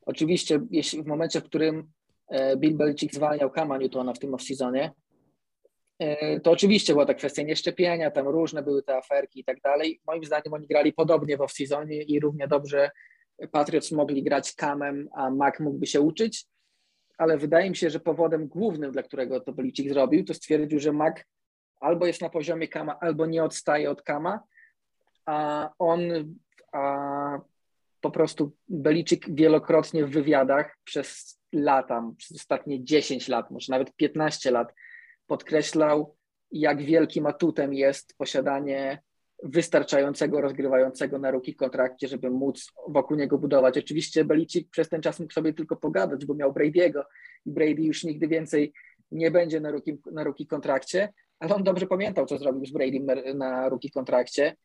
[0.06, 1.90] oczywiście, jeśli w momencie, w którym
[2.28, 5.11] e, Bill Belichick zwalniał Kama Newtona w tym off-seasonie, E,
[6.42, 10.00] to oczywiście była ta kwestia nieszczepienia, tam różne były te aferki i tak dalej.
[10.06, 12.90] Moim zdaniem oni grali podobnie w off-seasonie i równie dobrze
[13.52, 16.46] Patriots mogli grać Kamem, a Mac mógłby się uczyć.
[17.18, 20.92] ale wydaje mi się, że powodem głównym, dla którego to Belicik zrobił, to stwierdził, że
[20.92, 21.16] Mac
[21.80, 24.40] albo jest na poziomie Kama, albo nie odstaje od Kama,
[25.26, 26.00] a on
[26.72, 27.38] a
[28.00, 34.50] po prostu Beliczyk wielokrotnie w wywiadach przez lata, przez ostatnie 10 lat, może nawet 15
[34.50, 34.74] lat
[35.32, 36.16] podkreślał,
[36.50, 39.02] jak wielkim atutem jest posiadanie
[39.42, 43.78] wystarczającego rozgrywającego na ruki kontrakcie, żeby móc wokół niego budować.
[43.78, 47.02] Oczywiście Belicik przez ten czas mógł sobie tylko pogadać, bo miał Brady'ego
[47.46, 48.72] i Brady już nigdy więcej
[49.10, 53.00] nie będzie na ruki, na ruki kontrakcie, ale on dobrze pamiętał, co zrobił z Brady
[53.00, 54.56] na, na ruki kontrakcie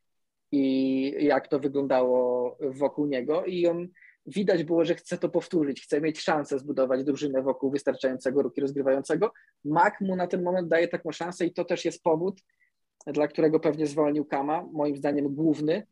[0.51, 3.88] i jak to wyglądało wokół niego i on
[4.27, 9.31] widać było, że chce to powtórzyć, chce mieć szansę zbudować drużynę wokół wystarczającego ruki rozgrywającego.
[9.65, 12.41] Mac mu na ten moment daje taką szansę i to też jest powód,
[13.07, 15.87] dla którego pewnie zwolnił Kama, moim zdaniem główny,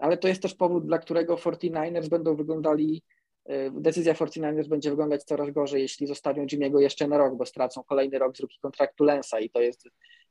[0.00, 3.02] ale to jest też powód, dla którego 49ers będą wyglądali,
[3.44, 7.82] e, decyzja 49ers będzie wyglądać coraz gorzej, jeśli zostawią Jimmy'ego jeszcze na rok, bo stracą
[7.82, 9.84] kolejny rok z ruki kontraktu Lensa i to jest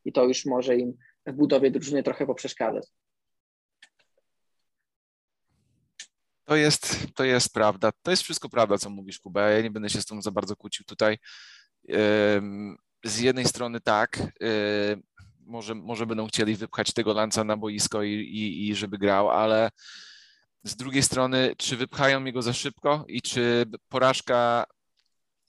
[0.06, 0.94] i to już może im
[1.28, 2.88] w budowie drużyny trochę poprzeszkadzać.
[6.52, 7.92] To jest, to jest prawda.
[8.04, 9.50] To jest wszystko prawda, co mówisz, Kuba.
[9.50, 11.18] Ja nie będę się z tą za bardzo kłócił tutaj.
[13.04, 14.20] Z jednej strony tak,
[15.40, 19.70] może, może będą chcieli wypchać tego lanca na boisko i, i, i żeby grał, ale
[20.64, 24.66] z drugiej strony, czy wypchają jego za szybko i czy porażka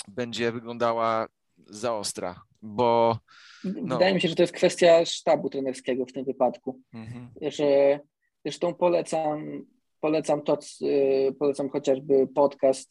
[0.08, 1.28] będzie wyglądała
[1.66, 3.18] za ostra, bo
[3.64, 3.94] no.
[3.94, 6.80] Wydaje mi się, że to jest kwestia sztabu trenerskiego w tym wypadku.
[6.94, 7.30] Mhm.
[7.40, 8.00] Że
[8.44, 9.66] zresztą polecam,
[10.02, 12.90] polecam to, y, polecam chociażby podcast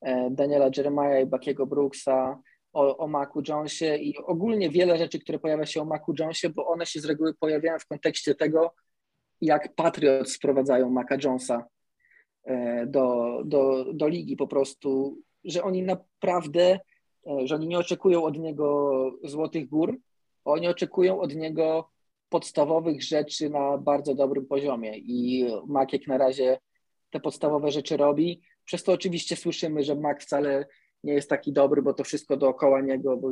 [0.00, 2.38] e, Daniela Jeremiah i Bakiego Brooksa
[2.72, 6.66] o, o Macu Jonesie i ogólnie wiele rzeczy, które pojawia się o Macu Jonesie, bo
[6.66, 8.74] one się z reguły pojawiają w kontekście tego,
[9.40, 11.64] jak Patriots sprowadzają Maca Jonesa
[12.44, 16.80] e, do, do, do ligi po prostu, że oni naprawdę,
[17.26, 18.92] e, że oni nie oczekują od niego
[19.24, 19.98] złotych gór,
[20.44, 21.91] oni oczekują od niego
[22.32, 26.58] podstawowych rzeczy na bardzo dobrym poziomie i Mac jak na razie
[27.10, 28.42] te podstawowe rzeczy robi.
[28.64, 30.66] Przez to oczywiście słyszymy, że Mac wcale
[31.04, 33.28] nie jest taki dobry, bo to wszystko dookoła niego, bo,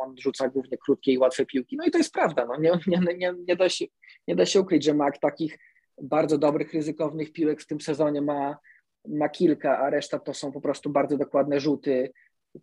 [0.00, 1.76] on rzuca głównie krótkie i łatwe piłki.
[1.76, 2.46] No i to jest prawda.
[2.46, 3.84] No, nie, nie, nie, nie, da się,
[4.28, 5.58] nie da się ukryć, że Mac takich
[6.02, 8.56] bardzo dobrych, ryzykownych piłek w tym sezonie ma,
[9.08, 12.12] ma kilka, a reszta to są po prostu bardzo dokładne rzuty,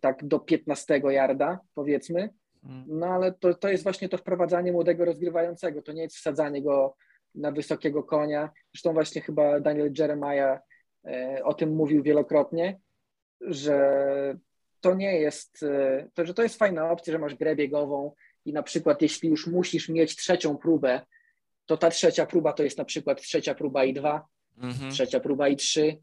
[0.00, 2.30] tak do 15 yarda, powiedzmy.
[2.68, 2.84] Mm.
[2.88, 5.82] No ale to, to jest właśnie to wprowadzanie młodego rozgrywającego.
[5.82, 6.96] To nie jest wsadzanie go
[7.34, 8.50] na wysokiego konia.
[8.74, 10.60] Zresztą właśnie chyba Daniel Jeremiah
[11.04, 12.78] e, o tym mówił wielokrotnie,
[13.40, 14.38] że
[14.80, 18.12] to nie jest, e, to, że to jest fajna opcja, że masz grę biegową
[18.44, 21.00] i na przykład jeśli już musisz mieć trzecią próbę,
[21.66, 24.26] to ta trzecia próba to jest na przykład trzecia próba i dwa,
[24.58, 24.90] mhm.
[24.92, 25.96] trzecia próba i trzy,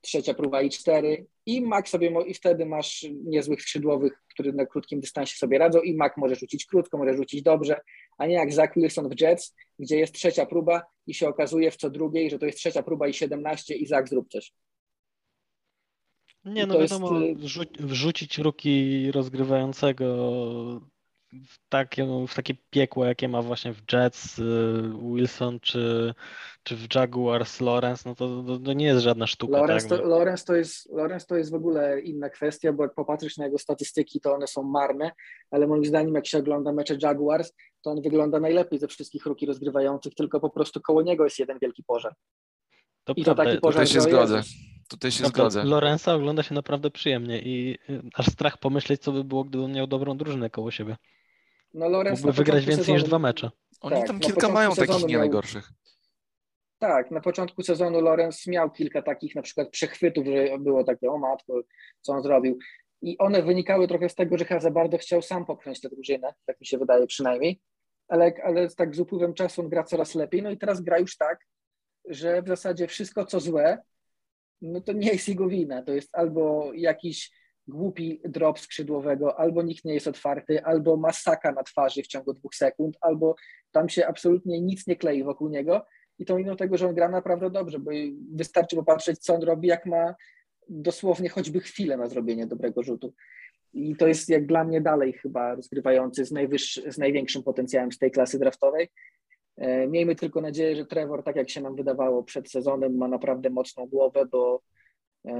[0.00, 5.00] trzecia próba i cztery i Mac sobie, i wtedy masz niezłych skrzydłowych, którzy na krótkim
[5.00, 7.80] dystansie sobie radzą i Mac może rzucić krótko, może rzucić dobrze,
[8.18, 11.76] a nie jak Zach Wilson w Jets, gdzie jest trzecia próba i się okazuje w
[11.76, 14.52] co drugiej, że to jest trzecia próba i 17 i Zach zrób coś.
[16.44, 17.80] Nie, no wiadomo, jest...
[17.80, 20.86] wrzucić ruki rozgrywającego
[21.48, 24.42] w takie, w takie piekło, jakie ma właśnie w Jets y,
[25.02, 26.14] Wilson czy,
[26.62, 29.58] czy w Jaguars Lawrence, no to, to, to nie jest żadna sztuka.
[29.58, 29.98] Lawrence, tak?
[29.98, 33.44] to, Lawrence, to jest, Lawrence to jest w ogóle inna kwestia, bo jak popatrzysz na
[33.44, 35.12] jego statystyki, to one są marne,
[35.50, 39.46] ale moim zdaniem jak się ogląda mecze Jaguars, to on wygląda najlepiej ze wszystkich ruki
[39.46, 42.14] rozgrywających, tylko po prostu koło niego jest jeden wielki pożar.
[43.04, 44.42] To I prawda, to taki pożar, tutaj się zgodzę.
[44.88, 45.64] Tutaj się Dobra, zgodzę.
[45.64, 49.72] Lorenza ogląda się naprawdę przyjemnie i y, aż strach pomyśleć, co by było, gdyby on
[49.72, 50.96] miał dobrą drużynę koło siebie.
[51.76, 53.50] No Lorenz Mógłby wygrać więcej sezonu, niż dwa mecze.
[53.80, 55.70] Oni tak, tam kilka mają takich nie miał, najgorszych.
[56.78, 61.18] Tak, na początku sezonu Lorenz miał kilka takich na przykład przechwytów, że było takie, o
[61.18, 61.60] matko,
[62.00, 62.58] co on zrobił.
[63.02, 66.34] I one wynikały trochę z tego, że chyba za bardzo chciał sam popchnąć tę drużynę,
[66.46, 67.60] tak mi się wydaje przynajmniej.
[68.08, 70.42] Ale, ale tak z upływem czasu on gra coraz lepiej.
[70.42, 71.38] No i teraz gra już tak,
[72.08, 73.78] że w zasadzie wszystko, co złe,
[74.62, 75.82] no to nie jest jego wina.
[75.82, 77.30] To jest albo jakiś
[77.68, 82.54] głupi drop skrzydłowego, albo nikt nie jest otwarty, albo masaka na twarzy w ciągu dwóch
[82.54, 83.34] sekund, albo
[83.72, 85.86] tam się absolutnie nic nie klei wokół niego.
[86.18, 87.90] I to mimo tego, że on gra naprawdę dobrze, bo
[88.34, 90.14] wystarczy popatrzeć, co on robi, jak ma
[90.68, 93.14] dosłownie choćby chwilę na zrobienie dobrego rzutu.
[93.72, 96.32] I to jest jak dla mnie dalej chyba rozgrywający z,
[96.88, 98.88] z największym potencjałem z tej klasy draftowej.
[99.56, 103.50] E, miejmy tylko nadzieję, że Trevor, tak jak się nam wydawało przed sezonem, ma naprawdę
[103.50, 104.62] mocną głowę, bo
[105.26, 105.32] e,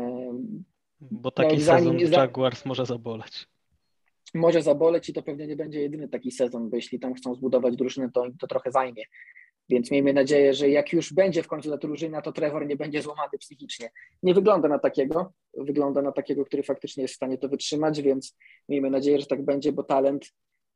[1.00, 3.46] bo taki no, zanim, sezon Jaguars może zaboleć.
[4.34, 7.76] Może zaboleć i to pewnie nie będzie jedyny taki sezon, bo jeśli tam chcą zbudować
[7.76, 9.02] drużynę, to im to trochę zajmie.
[9.68, 13.02] Więc miejmy nadzieję, że jak już będzie w końcu ta drużyna, to Trevor nie będzie
[13.02, 13.90] złamany psychicznie.
[14.22, 18.36] Nie wygląda na takiego, wygląda na takiego, który faktycznie jest w stanie to wytrzymać, więc
[18.68, 20.32] miejmy nadzieję, że tak będzie, bo talent,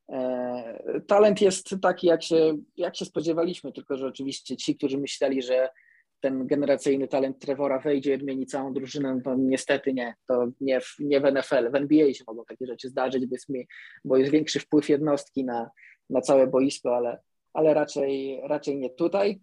[0.09, 5.41] e, talent jest taki, jak się, jak się spodziewaliśmy, tylko że oczywiście ci, którzy myśleli,
[5.41, 5.69] że
[6.21, 10.15] ten generacyjny talent Trevora wejdzie i odmieni całą drużynę, to niestety nie.
[10.27, 11.71] To nie w, nie w NFL.
[11.71, 13.47] W NBA się mogą takie rzeczy zdarzyć, bo jest,
[14.05, 15.69] bo jest większy wpływ jednostki na,
[16.09, 17.19] na całe boisko, ale,
[17.53, 19.41] ale raczej, raczej nie tutaj.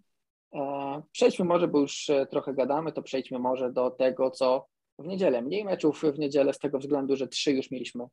[0.55, 4.65] E, przejdźmy może, bo już e, trochę gadamy, to przejdźmy może do tego, co
[4.99, 5.41] w niedzielę.
[5.41, 8.05] Mniej meczów w niedzielę z tego względu, że trzy już mieliśmy,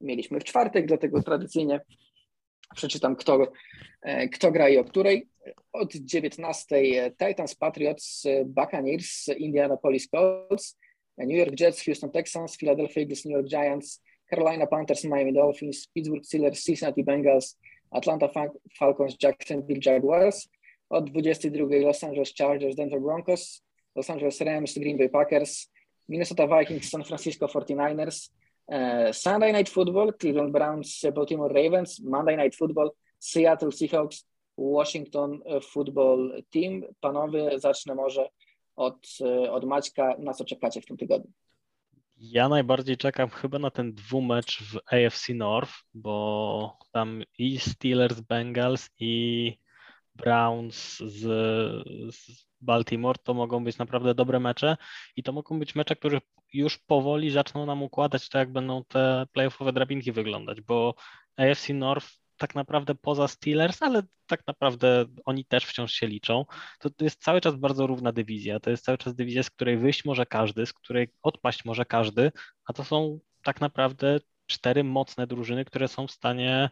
[0.00, 1.80] mieliśmy w czwartek, dlatego tradycyjnie
[2.74, 3.52] przeczytam, kto,
[4.02, 5.28] e, kto gra i o której.
[5.72, 6.66] Od 19
[7.18, 10.78] Titans, Patriots, Buccaneers, Indianapolis Colts,
[11.18, 16.24] New York Jets, Houston Texans, Philadelphia Eagles, New York Giants, Carolina Panthers, Miami Dolphins, Pittsburgh
[16.24, 17.56] Steelers, Cincinnati Bengals,
[17.92, 18.28] Atlanta
[18.78, 20.48] Falcons, Jacksonville Jaguars.
[20.88, 23.62] Od 22 Los Angeles Chargers, Denver Broncos,
[23.94, 25.68] Los Angeles Rams, Green Bay Packers,
[26.08, 28.30] Minnesota Vikings, San Francisco 49ers,
[28.68, 34.24] uh, Sunday Night Football, Cleveland Browns, Baltimore Ravens, Monday Night Football, Seattle Seahawks,
[34.58, 36.82] Washington Football Team.
[37.00, 38.28] Panowie, zacznę może
[38.76, 39.06] od,
[39.50, 40.16] od Maćka.
[40.18, 41.30] Na co czekacie w tym tygodniu?
[42.16, 48.90] Ja najbardziej czekam chyba na ten dwumecz w AFC North, bo tam i Steelers, Bengals
[48.98, 49.52] i
[50.14, 51.22] Browns z,
[52.14, 54.76] z Baltimore to mogą być naprawdę dobre mecze
[55.16, 56.20] i to mogą być mecze, które
[56.56, 60.94] już powoli zaczną nam układać to, jak będą te playoffowe drabinki wyglądać, bo
[61.36, 66.44] AFC North tak naprawdę poza Steelers, ale tak naprawdę oni też wciąż się liczą.
[66.78, 68.60] To, to jest cały czas bardzo równa dywizja.
[68.60, 72.32] To jest cały czas dywizja, z której wyjść może każdy, z której odpaść może każdy,
[72.64, 76.70] a to są tak naprawdę cztery mocne drużyny, które są w stanie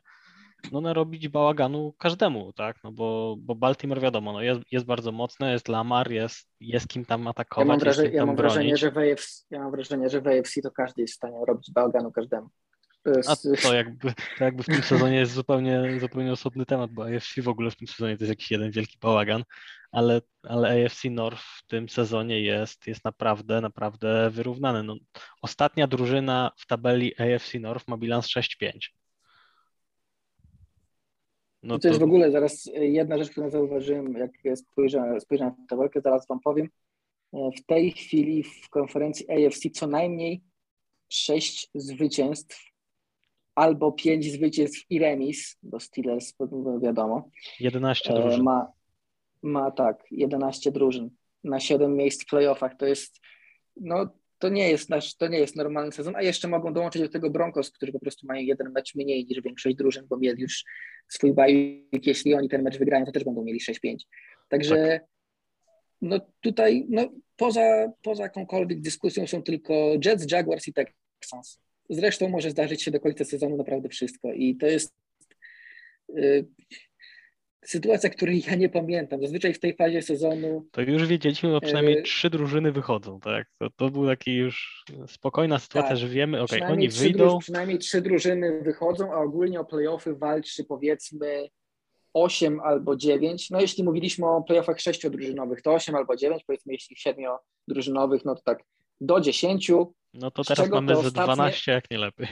[0.73, 2.77] no, narobić bałaganu każdemu, tak?
[2.85, 7.05] No bo, bo Baltimore wiadomo, no jest, jest bardzo mocne, jest Lamar, jest, jest kim
[7.05, 7.67] tam atakować.
[7.67, 10.63] Ja mam, wrażenie, ja mam wrażenie, że w AFC, ja mam wrażenie, że w AFC
[10.63, 12.51] to każdy jest w stanie robić bałaganu każdemu.
[13.29, 17.43] A to jakby, to jakby w tym sezonie jest zupełnie, zupełnie osobny temat, bo AFC
[17.43, 19.45] w ogóle w tym sezonie to jest jakiś jeden wielki bałagan,
[19.93, 24.83] ale, ale AFC North w tym sezonie jest, jest naprawdę, naprawdę wyrównany.
[24.83, 24.97] No,
[25.43, 28.71] ostatnia drużyna w tabeli AFC North ma bilans 6-5.
[31.65, 36.01] No to jest w ogóle zaraz jedna rzecz, którą zauważyłem, jak spojrzałem, spojrzałem na tabelkę,
[36.01, 36.69] zaraz Wam powiem.
[37.33, 40.43] W tej chwili w konferencji AFC co najmniej
[41.09, 42.75] sześć zwycięstw
[43.55, 46.35] albo pięć zwycięstw i remis, bo Steelers,
[46.83, 47.31] wiadomo.
[47.61, 48.43] 11 e, drużyn.
[48.43, 48.73] Ma,
[49.43, 51.11] ma tak, 11 drużyn
[51.45, 52.77] na 7 miejsc w playoffach.
[52.77, 53.21] To jest,
[53.77, 54.07] no
[54.45, 57.31] to nie jest nasz, to nie jest normalny sezon, a jeszcze mogą dołączyć do tego
[57.31, 60.65] Broncos, którzy po prostu mają jeden mecz mniej niż większość drużyn, bo mieli już
[61.09, 63.97] swój bajik, jeśli oni ten mecz wygrają, to też będą mieli 6-5.
[64.49, 65.09] Także tak.
[66.03, 71.61] no tutaj no, poza, poza jakąkolwiek dyskusją są tylko Jets, Jaguars i Texans.
[71.91, 74.95] Zresztą może zdarzyć się do końca sezonu naprawdę wszystko i to jest
[76.19, 76.47] y,
[77.65, 79.21] sytuacja, której ja nie pamiętam.
[79.21, 80.67] Zazwyczaj w tej fazie sezonu.
[80.73, 83.47] To już wiedzieliśmy, że przynajmniej y, trzy drużyny wychodzą, tak?
[83.59, 87.29] To, to był taki już spokojna sytuacja, tak, że wiemy, ok, oni wyjdą.
[87.29, 91.49] Druż, przynajmniej trzy drużyny wychodzą, a ogólnie o playoffy walczy powiedzmy
[92.15, 93.51] 8 albo 9.
[93.51, 98.43] No jeśli mówiliśmy o playoffach sześciodrużynowych, to 8 albo 9, powiedzmy jeśli siedmiodrużynowych, no to
[98.45, 98.63] tak
[99.01, 99.71] do 10.
[100.15, 102.29] No to teraz mamy ze 12, jak nie lepiej.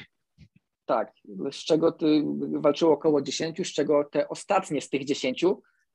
[0.92, 1.12] Tak,
[1.50, 2.22] z czego ty
[2.60, 5.44] walczyło około 10, z czego te ostatnie z tych 10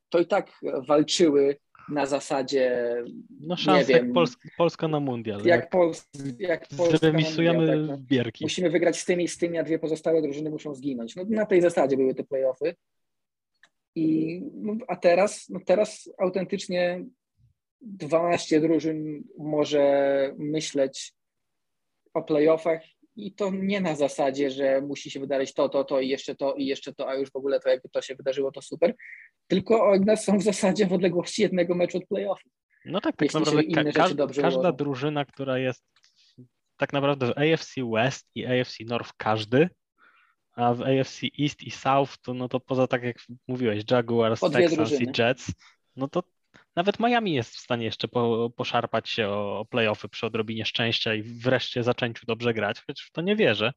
[0.10, 0.52] to i tak
[0.88, 1.58] walczyły
[1.90, 2.94] na zasadzie.
[3.40, 5.42] No szans jak Polska, Polska na mundial.
[5.46, 8.06] Jak, Pols, jak Polska Zremisujemy mundial, tak, no.
[8.10, 8.46] bierki.
[8.46, 11.16] Musimy wygrać z tymi z tymi, a dwie pozostałe drużyny muszą zginąć.
[11.16, 12.76] No, na tej zasadzie były te playoffy.
[13.96, 17.06] I, no, a teraz, no teraz autentycznie
[17.82, 21.14] 12 drużyn może myśleć
[22.14, 22.82] o playoffach
[23.18, 26.54] i to nie na zasadzie, że musi się wydarzyć to, to, to i jeszcze to
[26.54, 28.96] i jeszcze to, a już w ogóle to jakby to się wydarzyło, to super,
[29.48, 32.52] tylko one są w zasadzie w odległości jednego meczu od playoffów.
[32.86, 35.84] No tak, tak naprawdę ka każda, każda drużyna, która jest
[36.78, 39.70] tak naprawdę w AFC West i AFC North każdy,
[40.54, 45.02] a w AFC East i South to no to poza tak jak mówiłeś, Jaguars, Texans
[45.02, 45.52] i Jets,
[45.96, 46.24] no to
[46.78, 51.14] nawet Miami jest w stanie jeszcze po, poszarpać się o, o playoffy przy odrobinie szczęścia
[51.14, 53.74] i wreszcie zaczęciu dobrze grać, choć w to nie wierzę,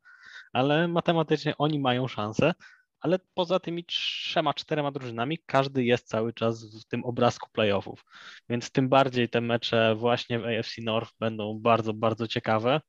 [0.53, 2.55] ale matematycznie oni mają szansę,
[3.01, 8.05] ale poza tymi trzema, czterema drużynami każdy jest cały czas w tym obrazku playoffów,
[8.49, 12.81] więc tym bardziej te mecze właśnie w AFC North będą bardzo, bardzo ciekawe,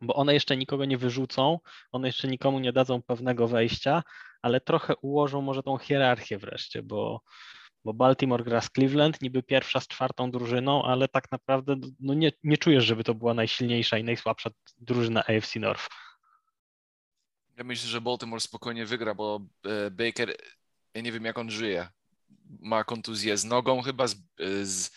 [0.00, 1.58] bo one jeszcze nikogo nie wyrzucą,
[1.92, 4.02] one jeszcze nikomu nie dadzą pewnego wejścia,
[4.42, 7.20] ale trochę ułożą może tą hierarchię wreszcie, bo
[7.86, 12.32] bo Baltimore gra z Cleveland, niby pierwsza z czwartą drużyną, ale tak naprawdę no nie,
[12.44, 15.88] nie czujesz, żeby to była najsilniejsza i najsłabsza drużyna AFC North.
[17.56, 20.36] Ja myślę, że Baltimore spokojnie wygra, bo e, Baker,
[20.94, 21.88] ja nie wiem jak on żyje.
[22.60, 24.16] Ma kontuzję z nogą chyba, z,
[24.62, 24.90] z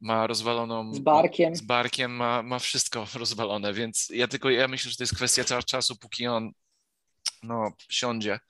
[0.00, 0.94] ma rozwaloną.
[0.94, 1.56] Z barkiem.
[1.56, 5.62] Z barkiem ma, ma wszystko rozwalone, więc ja tylko ja myślę, że to jest kwestia
[5.62, 6.52] czasu, póki on
[7.42, 8.40] no, siądzie.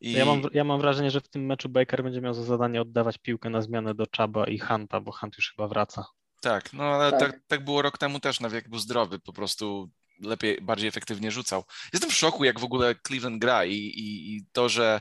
[0.00, 0.12] I...
[0.12, 3.18] Ja, mam, ja mam wrażenie, że w tym meczu Baker będzie miał za zadanie oddawać
[3.18, 6.06] piłkę na zmianę do Chaba i Hunta, bo Hunt już chyba wraca.
[6.40, 7.20] Tak, no ale tak.
[7.20, 11.30] tak, tak było rok temu też, nawet jak był zdrowy, po prostu lepiej, bardziej efektywnie
[11.30, 11.64] rzucał.
[11.92, 15.00] Jestem w szoku, jak w ogóle Cleveland gra i, i, i to, że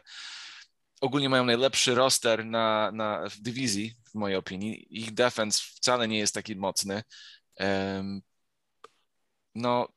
[1.01, 4.87] ogólnie mają najlepszy roster na, na, w dywizji, w mojej opinii.
[4.89, 7.03] Ich defense wcale nie jest taki mocny.
[7.59, 8.21] Um,
[9.55, 9.87] no,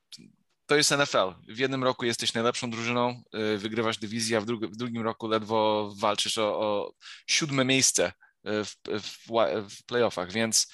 [0.68, 1.54] to jest NFL.
[1.54, 3.22] W jednym roku jesteś najlepszą drużyną,
[3.54, 6.92] y, wygrywasz dywizję, a w, w drugim roku ledwo walczysz o, o
[7.26, 9.28] siódme miejsce y, w, w,
[9.70, 10.72] w playoffach, więc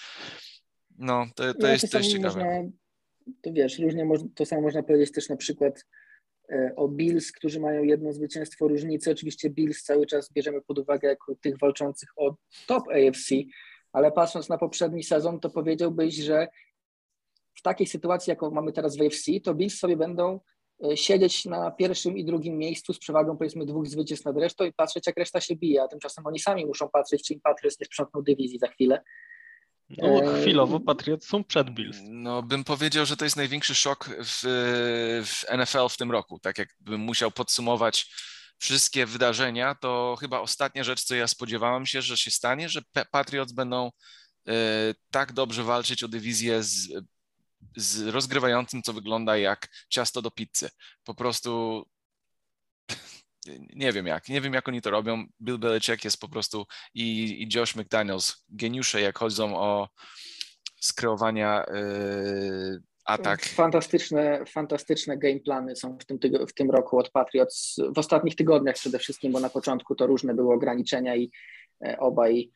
[0.98, 2.44] no, to, to no, jest też ciekawe.
[2.44, 2.70] Można,
[3.42, 5.86] to wiesz, różnie można, to samo można powiedzieć też na przykład
[6.50, 9.10] e, o Bills, którzy mają jedno zwycięstwo różnicy.
[9.10, 12.36] Oczywiście Bills cały czas bierzemy pod uwagę jako tych walczących o
[12.66, 13.30] top AFC,
[13.92, 16.48] ale patrząc na poprzedni sezon, to powiedziałbyś, że
[17.64, 20.40] takiej sytuacji, jaką mamy teraz w AFC, to Bills sobie będą
[20.84, 24.72] e, siedzieć na pierwszym i drugim miejscu z przewagą powiedzmy dwóch zwycięstw nad resztą i
[24.72, 27.86] patrzeć, jak reszta się bije, a tymczasem oni sami muszą patrzeć, czy im Patriots nie
[27.86, 29.02] sprzątną dywizji za chwilę.
[29.90, 31.96] No, chwilowo Patriots są przed Bills.
[32.02, 34.42] No, bym powiedział, że to jest największy szok w,
[35.26, 36.38] w NFL w tym roku.
[36.38, 38.10] Tak jakbym musiał podsumować
[38.58, 43.52] wszystkie wydarzenia, to chyba ostatnia rzecz, co ja spodziewałem się, że się stanie, że Patriots
[43.52, 43.90] będą
[44.48, 44.52] y,
[45.10, 46.88] tak dobrze walczyć o dywizję z,
[47.76, 50.68] z rozgrywającym, co wygląda jak ciasto do pizzy.
[51.04, 51.82] Po prostu
[53.76, 55.26] nie wiem jak, nie wiem jak oni to robią.
[55.42, 59.88] Bill Belichick jest po prostu i, i Josh McDaniels, geniusze jak chodzą o
[60.80, 63.44] skreowania yy, atak.
[63.44, 66.18] Fantastyczne, fantastyczne game plany są w tym,
[66.48, 67.76] w tym roku od Patriots.
[67.94, 71.30] W ostatnich tygodniach przede wszystkim, bo na początku to różne były ograniczenia i
[71.86, 72.50] e, obaj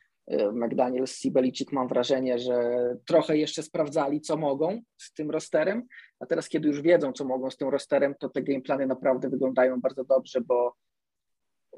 [0.53, 5.87] McDaniels i Belichick mam wrażenie, że trochę jeszcze sprawdzali, co mogą z tym rosterem,
[6.19, 9.29] a teraz, kiedy już wiedzą, co mogą z tym rosterem, to te game plany naprawdę
[9.29, 10.73] wyglądają bardzo dobrze, bo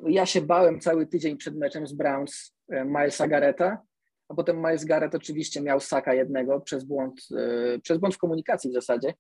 [0.08, 3.82] ja się bałem cały tydzień przed meczem z Browns e, Milesa Garreta,
[4.30, 8.70] a potem Miles Garrett oczywiście miał saka jednego przez błąd, e, przez błąd w komunikacji
[8.70, 9.14] w zasadzie,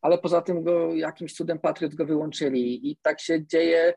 [0.00, 3.94] ale poza tym go jakimś cudem Patriots go wyłączyli i tak się dzieje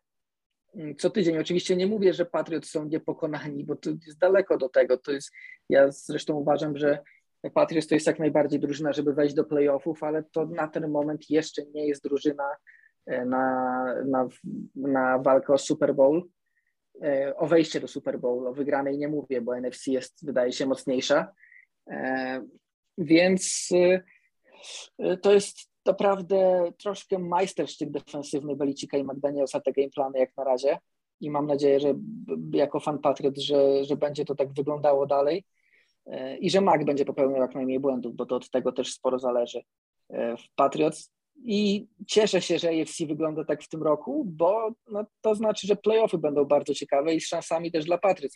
[0.98, 1.38] co tydzień.
[1.38, 4.98] Oczywiście nie mówię, że Patriots są niepokonani, bo to jest daleko do tego.
[4.98, 5.32] To jest,
[5.70, 7.00] ja zresztą uważam, że
[7.54, 11.30] Patriots to jest jak najbardziej drużyna, żeby wejść do playoffów, ale to na ten moment
[11.30, 12.50] jeszcze nie jest drużyna
[13.06, 14.28] e, na, na,
[14.76, 16.30] na walkę o Super Bowl.
[17.04, 20.66] E, o wejście do Super Bowl, o wygranej nie mówię, bo NFC jest, wydaje się,
[20.66, 21.34] mocniejsza.
[21.90, 22.42] E,
[22.98, 23.70] więc
[25.22, 30.78] to jest naprawdę troszkę majstersztyk defensywny Belicika i McDanielsa, te game plany jak na razie.
[31.22, 31.94] I mam nadzieję, że
[32.54, 35.44] jako fan Patriot, że, że będzie to tak wyglądało dalej
[36.40, 39.62] i że Mac będzie popełniał jak najmniej błędów, bo to od tego też sporo zależy
[40.10, 41.12] e, w Patriots.
[41.44, 45.76] I cieszę się, że AFC wygląda tak w tym roku, bo no, to znaczy, że
[45.76, 48.36] playoffy będą bardzo ciekawe i z szansami też dla Patriots.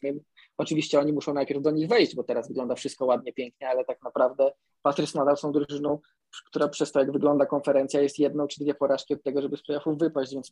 [0.57, 4.01] Oczywiście oni muszą najpierw do nich wejść, bo teraz wygląda wszystko ładnie, pięknie, ale tak
[4.03, 5.99] naprawdę Patriots nadal są drużyną,
[6.45, 9.63] która przez to, jak wygląda konferencja, jest jedną czy dwie porażki od tego, żeby z
[9.63, 10.51] playoffów wypaść, więc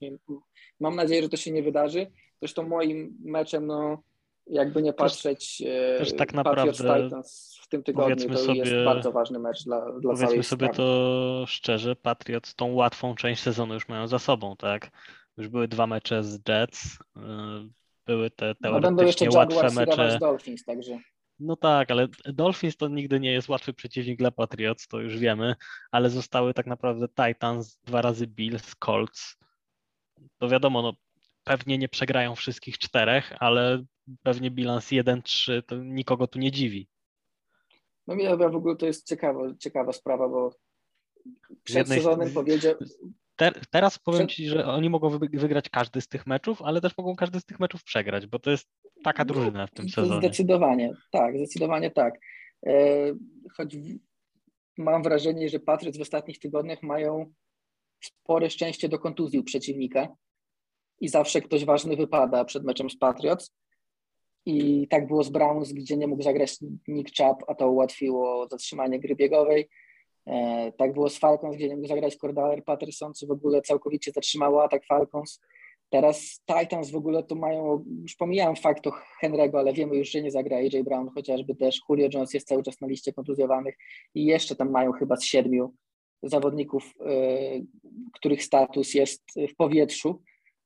[0.80, 2.08] mam nadzieję, że to się nie wydarzy.
[2.42, 4.04] Zresztą moim meczem, no
[4.48, 9.12] jakby nie patrzeć, też, też tak naprawdę Titans w tym tygodniu to sobie, jest bardzo
[9.12, 10.78] ważny mecz dla, dla Powiedzmy całej sobie sprawy.
[10.78, 14.92] to szczerze, Patriots tą łatwą część sezonu już mają za sobą, tak?
[15.38, 17.20] Już były dwa mecze z Jets, y,
[18.06, 20.18] były te teoretycznie no, będą jeszcze łatwe mecze.
[20.20, 21.00] Dolphins, także.
[21.46, 25.56] No tak, ale Dolphins to nigdy nie jest łatwy przeciwnik dla Patriots, to już wiemy,
[25.92, 29.38] ale zostały tak naprawdę Titans, dwa razy Bills, Colts.
[30.38, 30.94] To wiadomo, no
[31.44, 33.84] pewnie nie przegrają wszystkich czterech, ale
[34.24, 36.88] pewnie bilans 1-3 to nikogo tu nie dziwi.
[38.08, 40.56] No ja w ogóle to jest ciekawa, ciekawa sprawa, bo
[41.64, 42.74] przed sezonem powiedział...
[43.36, 47.16] Ter, teraz powiem Ci, że oni mogą wygrać każdy z tych meczów, ale też mogą
[47.16, 48.70] każdy z tych meczów przegrać, bo to jest
[49.04, 50.20] taka no, drużyna w tym sezonie.
[50.20, 52.14] Zdecydowanie, tak, zdecydowanie tak.
[52.68, 52.74] E,
[53.58, 53.76] choć
[54.78, 57.34] mam wrażenie, że Patriots w ostatnich tygodniach mają
[58.04, 60.08] spore szczęście do kontuzji u przeciwnika
[61.02, 63.56] i zawsze ktoś ważny wypada przed meczem z Patriots.
[64.46, 66.58] I tak było z Browns, gdzie nie mógł zagrać
[66.88, 69.70] Nick Chubb, a to ułatwiło zatrzymanie gry biegowej.
[70.28, 74.12] E, tak było z Falcons, gdzie nie mógł zagrać Cordaler Patterson, co w ogóle całkowicie
[74.12, 75.42] zatrzymało atak Falcons.
[75.90, 78.92] Teraz Titans w ogóle to mają, już pomijałem fakt o
[79.24, 82.64] Henry'ego, ale wiemy już, że nie zagra AJ Brown, chociażby też Julio Jones jest cały
[82.64, 83.78] czas na liście kontuzjowanych
[84.16, 85.74] i jeszcze tam mają chyba z siedmiu
[86.24, 87.66] zawodników, y,
[88.14, 90.22] których status jest w powietrzu,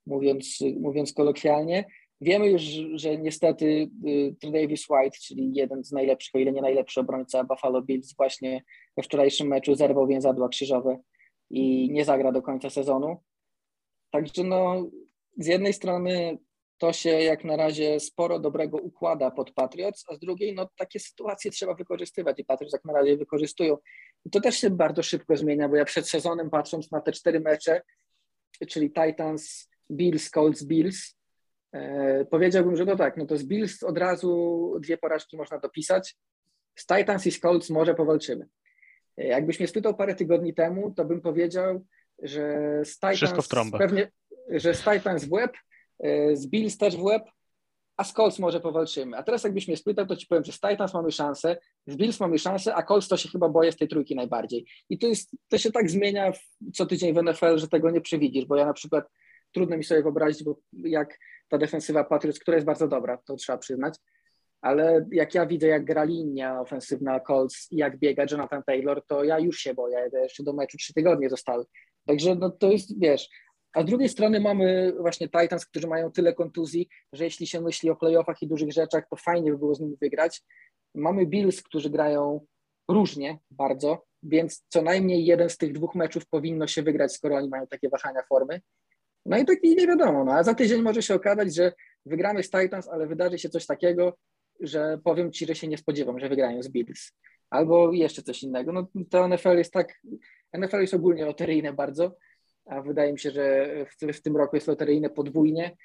[0.05, 1.85] mówiąc, mówiąc kolokwialnie.
[2.21, 2.61] Wiemy już,
[2.93, 7.81] że niestety y, Davis White, czyli jeden z najlepszych, o ile nie najlepszy obrońca Buffalo
[7.81, 8.63] Bills właśnie
[8.97, 10.97] we wczorajszym meczu zerwał więzadła krzyżowe
[11.49, 13.23] i nie zagra do końca sezonu.
[14.11, 14.89] Także no,
[15.37, 16.37] z jednej strony
[16.77, 20.99] to się jak na razie sporo dobrego układa pod Patriots, a z drugiej no takie
[20.99, 23.77] sytuacje trzeba wykorzystywać i Patriots jak na razie wykorzystują.
[24.25, 27.39] I to też się bardzo szybko zmienia, bo ja przed sezonem patrząc na te cztery
[27.39, 27.81] mecze,
[28.69, 31.16] czyli Titans, Bills, Colts, Bills,
[32.29, 36.15] powiedziałbym, że no tak, no to z Bills od razu dwie porażki można dopisać,
[36.75, 38.47] z Titans i z Colts może powalczymy.
[39.17, 41.85] E, jakbyś mnie spytał parę tygodni temu, to bym powiedział,
[42.23, 43.47] że z Titans
[43.79, 44.11] pewnie,
[44.49, 45.57] że z Titans w łeb,
[45.99, 47.23] e, z Bills też w łeb,
[47.97, 49.17] a z Colts może powalczymy.
[49.17, 51.57] A teraz jakbyś mnie spytał, to ci powiem, że z Titans mamy szansę,
[51.87, 54.65] z Bills mamy szansę, a Colts to się chyba boję z tej trójki najbardziej.
[54.89, 56.31] I to, jest, to się tak zmienia
[56.73, 59.05] co tydzień w NFL, że tego nie przewidzisz, bo ja na przykład
[59.57, 61.17] trudno mi sobie wyobrazić, bo jak
[61.49, 63.95] ta defensywa Patriots, która jest bardzo dobra, to trzeba przyznać,
[64.61, 69.23] ale jak ja widzę, jak gra linia ofensywna Colts i jak biega Jonathan Taylor, to
[69.23, 71.65] ja już się boję, jeszcze do meczu trzy tygodnie zostały.
[72.05, 73.29] Także no, to jest, wiesz,
[73.73, 77.89] a z drugiej strony mamy właśnie Titans, którzy mają tyle kontuzji, że jeśli się myśli
[77.89, 80.41] o playoffach i dużych rzeczach, to fajnie by było z nimi wygrać.
[80.95, 82.45] Mamy Bills, którzy grają
[82.89, 87.49] różnie bardzo, więc co najmniej jeden z tych dwóch meczów powinno się wygrać, skoro oni
[87.49, 88.61] mają takie wahania formy.
[89.27, 91.73] No i tak nie wiadomo, no, a za tydzień może się okazać, że
[92.05, 94.17] wygramy z Titans, ale wydarzy się coś takiego,
[94.59, 97.11] że powiem Ci, że się nie spodziewam, że wygrają z Bills.
[97.49, 98.71] Albo jeszcze coś innego.
[98.71, 100.01] No to NFL jest tak,
[100.53, 102.15] NFL jest ogólnie loteryjne bardzo,
[102.65, 105.77] a wydaje mi się, że w, w tym roku jest loteryjne podwójnie,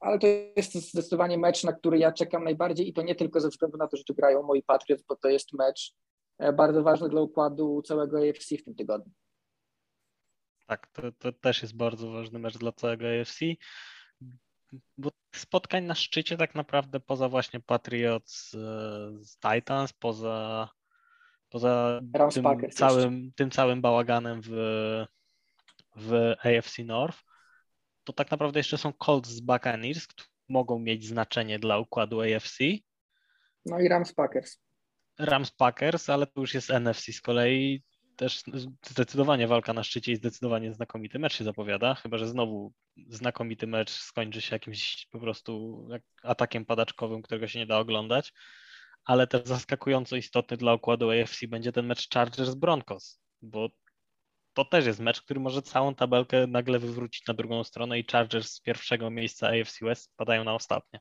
[0.00, 3.48] ale to jest zdecydowanie mecz, na który ja czekam najbardziej i to nie tylko ze
[3.48, 5.94] względu na to, że tu grają moi Patriots, bo to jest mecz
[6.38, 9.12] e, bardzo ważny dla układu całego AFC w tym tygodniu.
[10.70, 13.40] Tak, to, to też jest bardzo ważny mecz dla całego AFC,
[14.98, 18.58] bo spotkań na szczycie tak naprawdę poza właśnie Patriots e,
[19.20, 20.68] z Titans, poza,
[21.48, 22.00] poza
[22.34, 24.50] tym całym, tym całym bałaganem w
[25.96, 27.18] w AFC North,
[28.04, 32.58] to tak naprawdę jeszcze są Colts z Buccaneers, które mogą mieć znaczenie dla układu AFC.
[33.66, 34.58] No i Rams Packers.
[35.18, 37.82] Rams Packers, ale to już jest NFC z kolei.
[38.20, 38.42] Też
[38.86, 42.72] zdecydowanie walka na szczycie i zdecydowanie znakomity mecz się zapowiada, chyba że znowu
[43.08, 45.84] znakomity mecz skończy się jakimś po prostu
[46.22, 48.32] atakiem padaczkowym, którego się nie da oglądać.
[49.04, 53.68] Ale też zaskakująco istotny dla układu AFC będzie ten mecz Chargers Broncos, bo
[54.54, 58.50] to też jest mecz, który może całą tabelkę nagle wywrócić na drugą stronę i Chargers
[58.52, 61.00] z pierwszego miejsca AFC West padają na ostatnie.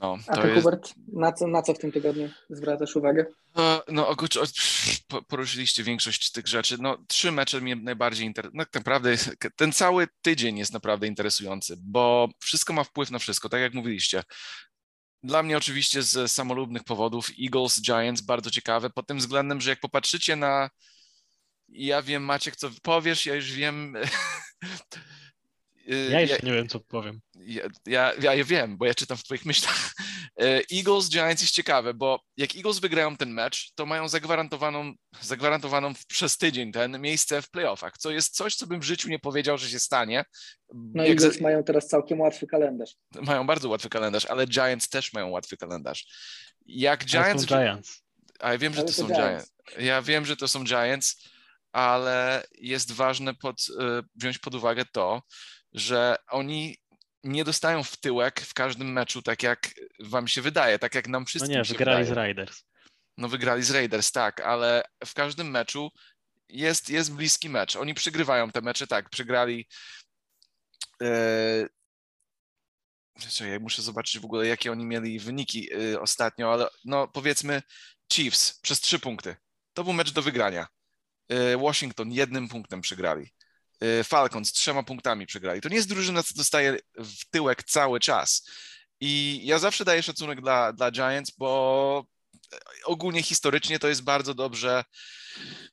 [0.00, 0.62] No, A ty, jest...
[0.62, 3.26] Hubert, na co, na co w tym tygodniu zwracasz uwagę?
[3.56, 4.16] No, no
[5.28, 6.76] poruszyliście większość tych rzeczy.
[6.80, 8.58] No, trzy mecze mnie najbardziej interesują.
[8.58, 9.16] No, tak naprawdę
[9.56, 14.22] ten cały tydzień jest naprawdę interesujący, bo wszystko ma wpływ na wszystko, tak jak mówiliście.
[15.22, 19.80] Dla mnie oczywiście z samolubnych powodów Eagles, Giants bardzo ciekawe pod tym względem, że jak
[19.80, 20.70] popatrzycie na
[21.68, 23.94] ja wiem, Maciek, co powiesz, ja już wiem.
[25.92, 27.20] Y, ja jeszcze ja, nie wiem, co powiem.
[27.86, 29.92] Ja, ja, ja wiem, bo ja czytam w Twoich myślach.
[30.42, 35.92] Y, Eagles Giants jest ciekawe, bo jak Eagles wygrają ten mecz, to mają zagwarantowaną, zagwarantowaną
[36.08, 39.58] przez tydzień ten miejsce w playoffach, co jest coś, co bym w życiu nie powiedział,
[39.58, 40.24] że się stanie.
[40.74, 42.94] No jak Eagles mają teraz całkiem łatwy kalendarz.
[43.14, 46.06] Mają bardzo łatwy kalendarz, ale Giants też mają łatwy kalendarz.
[46.66, 47.46] Jak Giants.
[47.46, 48.02] To Giants.
[48.38, 49.20] A ja wiem, że to, to są Giants.
[49.20, 49.52] Giants.
[49.78, 51.16] Ja wiem, że to są Giants
[51.76, 55.22] ale jest ważne pod, e, wziąć pod uwagę to,
[55.76, 56.78] że oni
[57.24, 61.26] nie dostają w tyłek w każdym meczu, tak jak wam się wydaje, tak jak nam
[61.26, 62.06] wszystkim No nie, wygrali wydaje.
[62.06, 62.62] z Raiders.
[63.16, 65.90] No wygrali z Raiders, tak, ale w każdym meczu
[66.48, 67.76] jest, jest bliski mecz.
[67.76, 69.66] Oni przegrywają te mecze, tak, przegrali
[73.18, 77.62] Czekaj, ja muszę zobaczyć w ogóle, jakie oni mieli wyniki e, ostatnio, ale no powiedzmy
[78.12, 79.36] Chiefs przez trzy punkty.
[79.72, 80.66] To był mecz do wygrania.
[81.28, 83.30] E, Washington jednym punktem przegrali.
[83.80, 85.60] E, Falcons trzema punktami przegrali.
[85.60, 88.48] To nie jest drużyna, co dostaje w tyłek cały czas.
[89.00, 92.06] I ja zawsze daję szacunek dla, dla Giants, bo
[92.84, 94.84] ogólnie historycznie to jest bardzo dobrze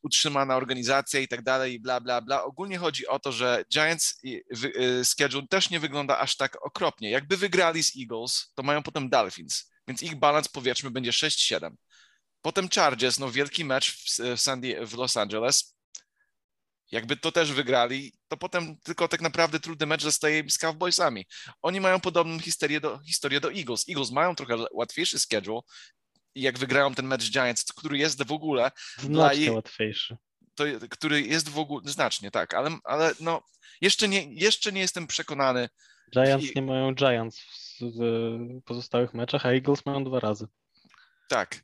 [0.02, 2.44] utrzymana organizacja i tak dalej, i bla, bla, bla.
[2.44, 4.20] Ogólnie chodzi o to, że Giants
[4.80, 7.10] e, schedule też nie wygląda aż tak okropnie.
[7.10, 11.76] Jakby wygrali z Eagles, to mają potem Dolphins, więc ich balans powiedzmy będzie 6-7.
[12.42, 15.73] Potem Chargers, no wielki mecz w, Sandy, w Los Angeles.
[16.94, 21.26] Jakby to też wygrali, to potem tylko tak naprawdę trudny mecz zostaje z Cowboysami.
[21.62, 23.90] Oni mają podobną historię do, historię do Eagles.
[23.90, 25.62] Eagles mają trochę łatwiejszy schedule,
[26.36, 30.18] jak wygrają ten mecz Giants, który jest w ogóle Znacznie łatwiejszy.
[30.56, 33.44] To, który jest w ogóle znacznie, tak, ale, ale no,
[33.82, 35.70] jeszcze nie, jeszcze nie jestem przekonany.
[36.14, 36.52] Giants I...
[36.56, 37.42] nie mają Giants
[37.82, 37.86] w,
[38.60, 40.48] w pozostałych meczach, a Eagles mają dwa razy.
[41.30, 41.64] Tak.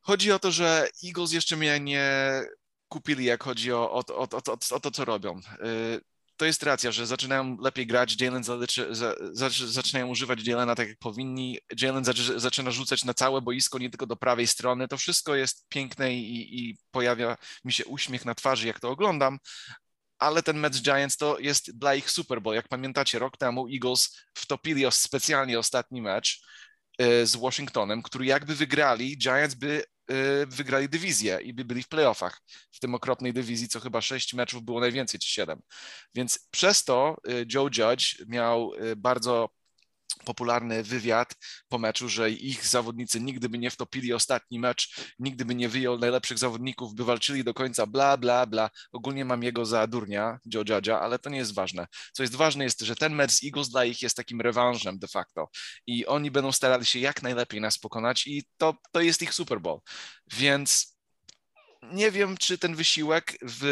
[0.00, 2.42] Chodzi o to, że Eagles jeszcze mnie nie
[2.90, 4.28] kupili, jak chodzi o, o, o,
[4.70, 5.40] o, to, co robią.
[5.64, 6.00] Y,
[6.36, 8.44] to jest racja, że zaczynają lepiej grać, Jalen
[9.66, 12.04] zaczynają używać Jalena tak jak powinni, Jalen
[12.36, 14.88] zaczyna rzucać na całe boisko, nie tylko do prawej strony.
[14.88, 19.38] To wszystko jest piękne i, i pojawia mi się uśmiech na twarzy, jak to oglądam,
[20.18, 22.54] ale ten Mets Giants to jest dla ich Super Bowl.
[22.54, 26.42] Jak pamiętacie, rok temu Eagles wtopili specjalnie ostatni mecz
[27.02, 29.84] y, z Washingtonem, który jakby wygrali, Giants by
[30.46, 34.62] wygrali dywizję i by byli w playoffach w tym okropnej dywizji, co chyba sześć meczów
[34.62, 35.62] było najwięcej, czy siedem.
[36.14, 39.48] Więc przez to y, Joe Judge miał y, bardzo
[40.24, 41.34] popularny wywiad
[41.68, 45.98] po meczu, że ich zawodnicy nigdy by nie wtopili ostatni mecz, nigdy by nie wyjął
[45.98, 48.70] najlepszych zawodników, by walczyli do końca, bla, bla, bla.
[48.92, 51.86] Ogólnie mam jego za durnia, Joe ale to nie jest ważne.
[52.12, 55.08] Co jest ważne jest, że ten mecz z Eagles dla ich jest takim rewanżem de
[55.08, 55.48] facto
[55.86, 59.60] i oni będą starali się jak najlepiej nas pokonać i to, to jest ich Super
[59.60, 59.80] Bowl.
[60.32, 60.99] Więc
[61.82, 63.62] nie wiem, czy ten wysiłek w,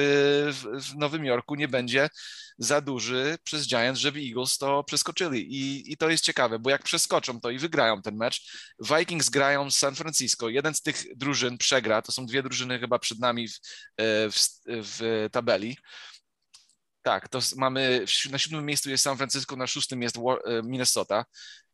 [0.82, 2.08] w, Nowym Jorku nie będzie
[2.58, 5.54] za duży przez Giants, żeby Eagles to przeskoczyli.
[5.54, 8.52] I, I to jest ciekawe, bo jak przeskoczą to i wygrają ten mecz.
[8.80, 10.48] Vikings grają z San Francisco.
[10.48, 12.02] Jeden z tych drużyn przegra.
[12.02, 13.52] To są dwie drużyny chyba przed nami w,
[13.96, 15.76] e, w, w tabeli.
[17.02, 21.24] Tak, to mamy na siódmym miejscu jest San Francisco, na szóstym jest e, Minnesota.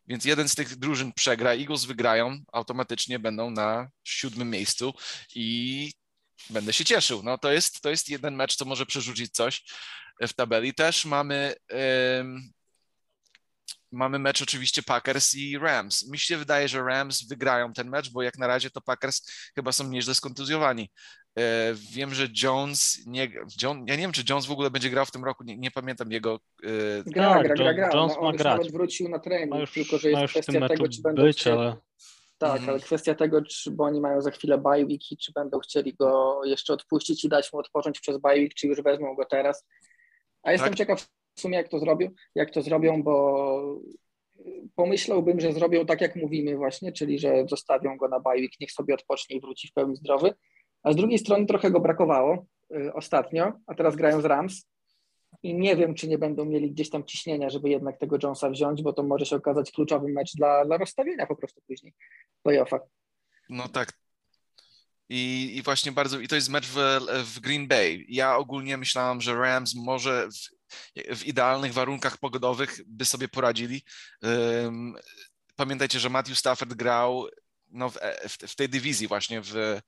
[0.06, 4.94] Więc jeden z tych drużyn przegra, Eagles wygrają, automatycznie będą na siódmym miejscu
[5.34, 5.92] i
[6.50, 7.22] będę się cieszył.
[7.22, 9.64] No to jest, to jest jeden mecz, co może przerzucić coś
[10.20, 10.74] w tabeli.
[10.74, 12.52] Też mamy um,
[13.94, 16.08] mamy mecz oczywiście Packers i Rams.
[16.10, 19.72] Mi się wydaje, że Rams wygrają ten mecz, bo jak na razie to Packers chyba
[19.72, 20.90] są nieźle skontuzjowani.
[21.38, 23.30] E, wiem, że Jones nie.
[23.62, 25.70] John, ja nie wiem, czy Jones w ogóle będzie grał w tym roku, nie, nie
[25.70, 26.40] pamiętam jego.
[26.62, 26.68] E,
[27.06, 27.90] gra, gra, gra, gra.
[27.94, 28.58] Jones no, on ma grać.
[28.58, 31.76] nawet wrócił na trening, już, tylko że jest kwestia tego, czy będą być, ale...
[32.38, 32.70] Tak, mhm.
[32.70, 36.72] ale kwestia tego, czy, bo oni mają za chwilę bajwiki, czy będą chcieli go jeszcze
[36.72, 39.66] odpuścić i dać mu odpocząć przez bajwik, czy już wezmą go teraz.
[40.42, 40.78] A jestem tak.
[40.78, 43.80] ciekaw w sumie, jak to zrobią, jak to zrobią, bo
[44.74, 48.94] pomyślałbym, że zrobią tak, jak mówimy właśnie, czyli że zostawią go na bajwik, niech sobie
[48.94, 50.34] odpocznie i wróci w pełni zdrowy.
[50.82, 54.68] A z drugiej strony trochę go brakowało y, ostatnio, a teraz grają z Rams
[55.44, 58.82] i nie wiem, czy nie będą mieli gdzieś tam ciśnienia, żeby jednak tego Jonesa wziąć,
[58.82, 61.94] bo to może się okazać kluczowy mecz dla, dla rozstawienia po prostu później
[62.38, 62.80] w playoffach.
[63.48, 63.92] No tak.
[65.08, 66.76] I, I właśnie bardzo, i to jest mecz w,
[67.24, 68.04] w Green Bay.
[68.08, 73.82] Ja ogólnie myślałam, że Rams może w, w idealnych warunkach pogodowych by sobie poradzili.
[74.22, 74.94] Um,
[75.56, 77.26] pamiętajcie, że Matthew Stafford grał
[77.70, 79.80] no, w, w, w tej dywizji właśnie w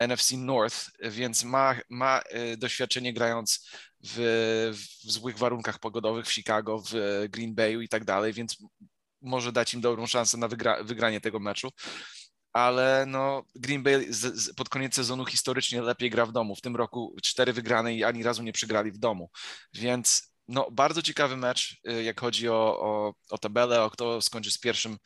[0.00, 3.68] NFC North, więc ma, ma e, doświadczenie grając
[4.04, 4.18] w,
[5.04, 6.92] w złych warunkach pogodowych w Chicago, w
[7.28, 8.56] Green Bayu i tak dalej, więc
[9.22, 11.70] może dać im dobrą szansę na wygra, wygranie tego meczu.
[12.52, 16.56] Ale no, Green Bay z, z, pod koniec sezonu historycznie lepiej gra w domu.
[16.56, 19.30] W tym roku cztery wygrane i ani razu nie przegrali w domu.
[19.74, 24.50] Więc no, bardzo ciekawy mecz, e, jak chodzi o, o, o tabelę, o kto skończy
[24.50, 24.98] z pierwszym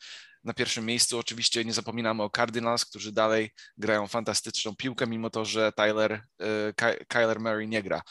[0.45, 5.45] na pierwszym miejscu oczywiście nie zapominamy o Cardinals, którzy dalej grają fantastyczną piłkę, mimo to,
[5.45, 8.01] że Tyler, y, Kyler Murray nie gra.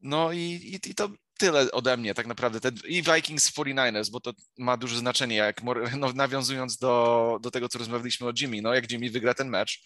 [0.00, 1.08] No i, i, i to
[1.38, 2.60] tyle ode mnie tak naprawdę.
[2.60, 5.62] Te, I Vikings 49ers, bo to ma duże znaczenie, jak
[5.98, 9.82] no, nawiązując do, do tego, co rozmawialiśmy o Jimmy, no jak Jimmy wygra ten mecz,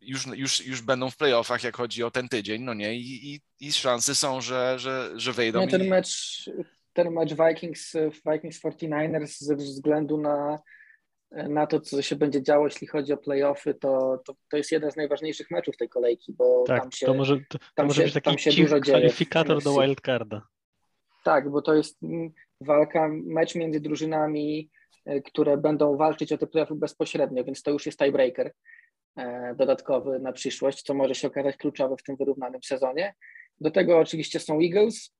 [0.00, 3.40] już, już, już będą w playoffach, jak chodzi o ten tydzień, no nie, i, i,
[3.60, 5.60] i szanse są, że, że, że wejdą.
[5.60, 5.88] No, ten i...
[5.88, 6.50] mecz
[6.92, 7.96] ten mecz Vikings,
[8.32, 10.58] Vikings 49ers ze względu na,
[11.30, 14.90] na to, co się będzie działo, jeśli chodzi o playoffy, to, to, to jest jeden
[14.90, 18.14] z najważniejszych meczów tej kolejki, bo tak, tam się, to może, to, tam może się,
[18.14, 20.42] być taki się dużo kwalifikator do wildcarda.
[21.24, 21.98] Tak, bo to jest
[22.60, 24.70] walka, mecz między drużynami,
[25.04, 28.52] e, które będą walczyć o te playoffy bezpośrednio, więc to już jest tiebreaker
[29.16, 33.14] e, dodatkowy na przyszłość, co może się okazać kluczowe w tym wyrównanym sezonie.
[33.60, 35.14] Do tego oczywiście są Eagles,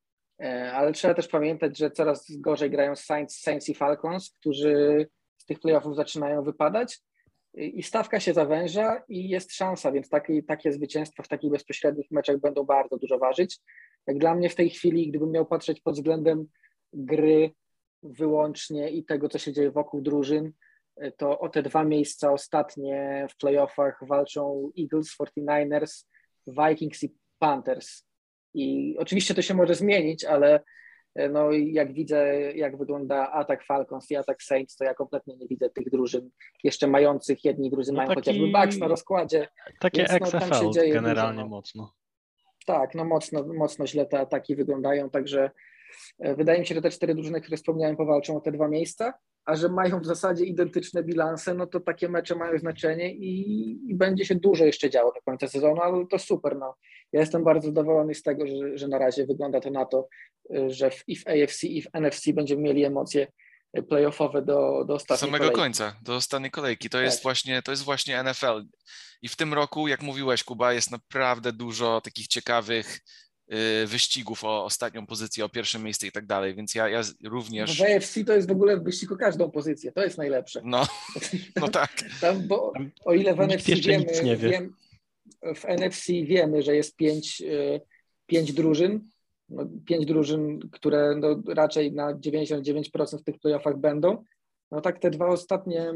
[0.73, 5.61] ale trzeba też pamiętać, że coraz gorzej grają Saints, Saints i Falcons, którzy z tych
[5.61, 7.01] playoffów zaczynają wypadać
[7.55, 12.39] i stawka się zawęża i jest szansa, więc takie, takie zwycięstwa w takich bezpośrednich meczach
[12.39, 13.59] będą bardzo dużo ważyć.
[14.07, 16.47] Jak dla mnie w tej chwili, gdybym miał patrzeć pod względem
[16.93, 17.51] gry
[18.03, 20.53] wyłącznie i tego, co się dzieje wokół drużyn,
[20.97, 26.07] e, to o te dwa miejsca ostatnie w playoffach walczą Eagles, 49ers,
[26.47, 28.10] Vikings i Panthers.
[28.55, 30.61] I oczywiście to się może zmienić, ale
[31.15, 35.47] e, no jak widzę, jak wygląda atak Falcons i atak Saints, to ja kompletnie nie
[35.47, 36.31] widzę tych drużyn
[36.65, 39.49] jeszcze mających, jedni drużyny no mają taki, chociażby Bucks na rozkładzie.
[39.81, 41.57] Takie więc, no, XFL generalnie dużo, no.
[41.57, 41.93] mocno.
[42.67, 45.51] Tak, no mocno, mocno źle te ataki wyglądają, także
[46.19, 49.15] e, wydaje mi się, że te cztery drużyny, które wspomniałem, powalczą o te dwa miejsca,
[49.45, 53.95] a że mają w zasadzie identyczne bilanse, no to takie mecze mają znaczenie i, i
[53.95, 56.57] będzie się dużo jeszcze działo do końca sezonu, ale to super.
[56.57, 56.75] No.
[57.13, 60.09] Ja jestem bardzo zadowolony z tego, że, że na razie wygląda to na to,
[60.67, 63.27] że w, i w AFC, i w NFC będziemy mieli emocje
[63.89, 65.61] playoffowe do, do ostatniej samego kolejki.
[65.61, 66.91] końca, do ostatniej kolejki.
[66.91, 67.05] To tak.
[67.05, 68.65] jest właśnie to jest właśnie NFL.
[69.23, 73.01] I w tym roku, jak mówiłeś, Kuba, jest naprawdę dużo takich ciekawych
[73.87, 77.79] wyścigów o ostatnią pozycję, o pierwsze miejsce i tak dalej, więc ja, ja również...
[77.79, 80.61] No w AFC to jest w ogóle wyścig o każdą pozycję, to jest najlepsze.
[80.65, 80.87] No,
[81.57, 81.91] no tak.
[82.21, 82.73] Tam, bo
[83.05, 84.75] o ile w NFC wiemy, wiem,
[85.55, 87.81] w NFC wiemy, że jest pięć, y,
[88.27, 89.01] pięć drużyn,
[89.49, 94.25] no, pięć drużyn, które no, raczej na 99% w tych playoffach będą.
[94.71, 95.93] No tak te dwa ostatnie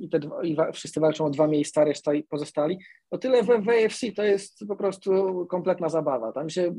[0.00, 2.78] i te dwa, i wszyscy walczą o dwa miejsca, reszta pozostali.
[3.10, 6.32] O tyle w, w AFC to jest po prostu kompletna zabawa.
[6.32, 6.74] Tam się,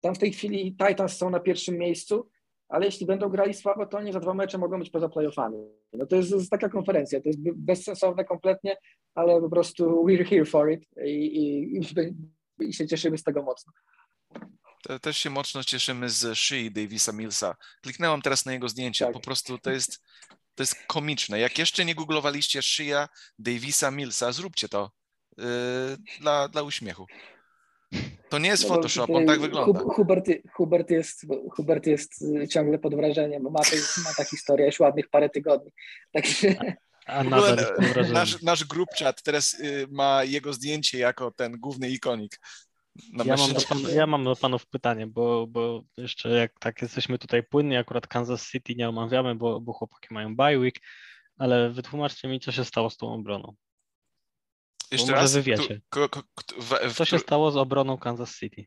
[0.00, 2.28] tam w tej chwili Titans są na pierwszym miejscu,
[2.68, 5.58] ale jeśli będą grali słabo, to oni za dwa mecze mogą być poza playoffami.
[5.92, 8.76] No to jest, jest taka konferencja, to jest bezsensowne kompletnie,
[9.14, 13.42] ale po prostu we're here for it i, i, i, i się cieszymy z tego
[13.42, 13.72] mocno.
[15.00, 17.56] Też się mocno cieszymy z szyi Davisa Millsa.
[17.82, 19.04] Kliknęłam teraz na jego zdjęcie.
[19.04, 19.14] Tak.
[19.14, 20.02] Po prostu to jest,
[20.54, 21.38] to jest komiczne.
[21.40, 24.90] Jak jeszcze nie googlowaliście szyja Davisa Millsa, zróbcie to
[25.38, 25.44] yy,
[26.20, 27.06] dla, dla uśmiechu.
[28.28, 29.80] To nie jest no, Photoshop, on tak wygląda.
[29.80, 34.66] Hubert, Hubert, jest, Hubert jest y, ciągle pod wrażeniem, bo ma, to, ma ta historia
[34.66, 35.72] już ładnych parę tygodni.
[36.12, 36.54] Także...
[37.06, 37.24] A
[38.12, 42.38] nasz, nasz group chat teraz y, ma jego zdjęcie jako ten główny ikonik
[43.24, 47.18] ja mam, do pan, ja mam do panów pytanie, bo, bo jeszcze jak tak jesteśmy
[47.18, 50.74] tutaj płynni, akurat Kansas City nie omawiamy, bo, bo chłopaki mają bye week,
[51.38, 53.54] ale wytłumaczcie mi, co się stało z tą obroną.
[54.90, 55.34] Jeszcze bo raz?
[55.34, 55.80] Wy wiecie.
[55.88, 56.54] K- k- k-
[56.88, 58.66] w, co się stało z obroną Kansas City?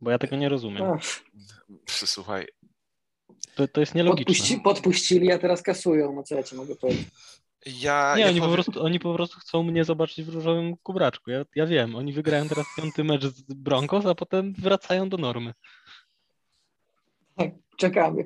[0.00, 0.98] Bo ja tego nie rozumiem.
[1.88, 2.46] Słuchaj.
[3.54, 4.34] To, to jest nielogiczne.
[4.34, 6.12] Podpuści, podpuścili, a teraz kasują.
[6.12, 7.08] No co ja ci mogę powiedzieć?
[7.66, 8.56] Ja, nie, ja oni, powiem...
[8.56, 11.30] po prostu, oni po prostu chcą mnie zobaczyć w różowym kubraczku.
[11.30, 15.52] Ja, ja wiem, oni wygrają teraz piąty mecz z Broncos, a potem wracają do normy.
[17.36, 18.24] Tak, czekamy.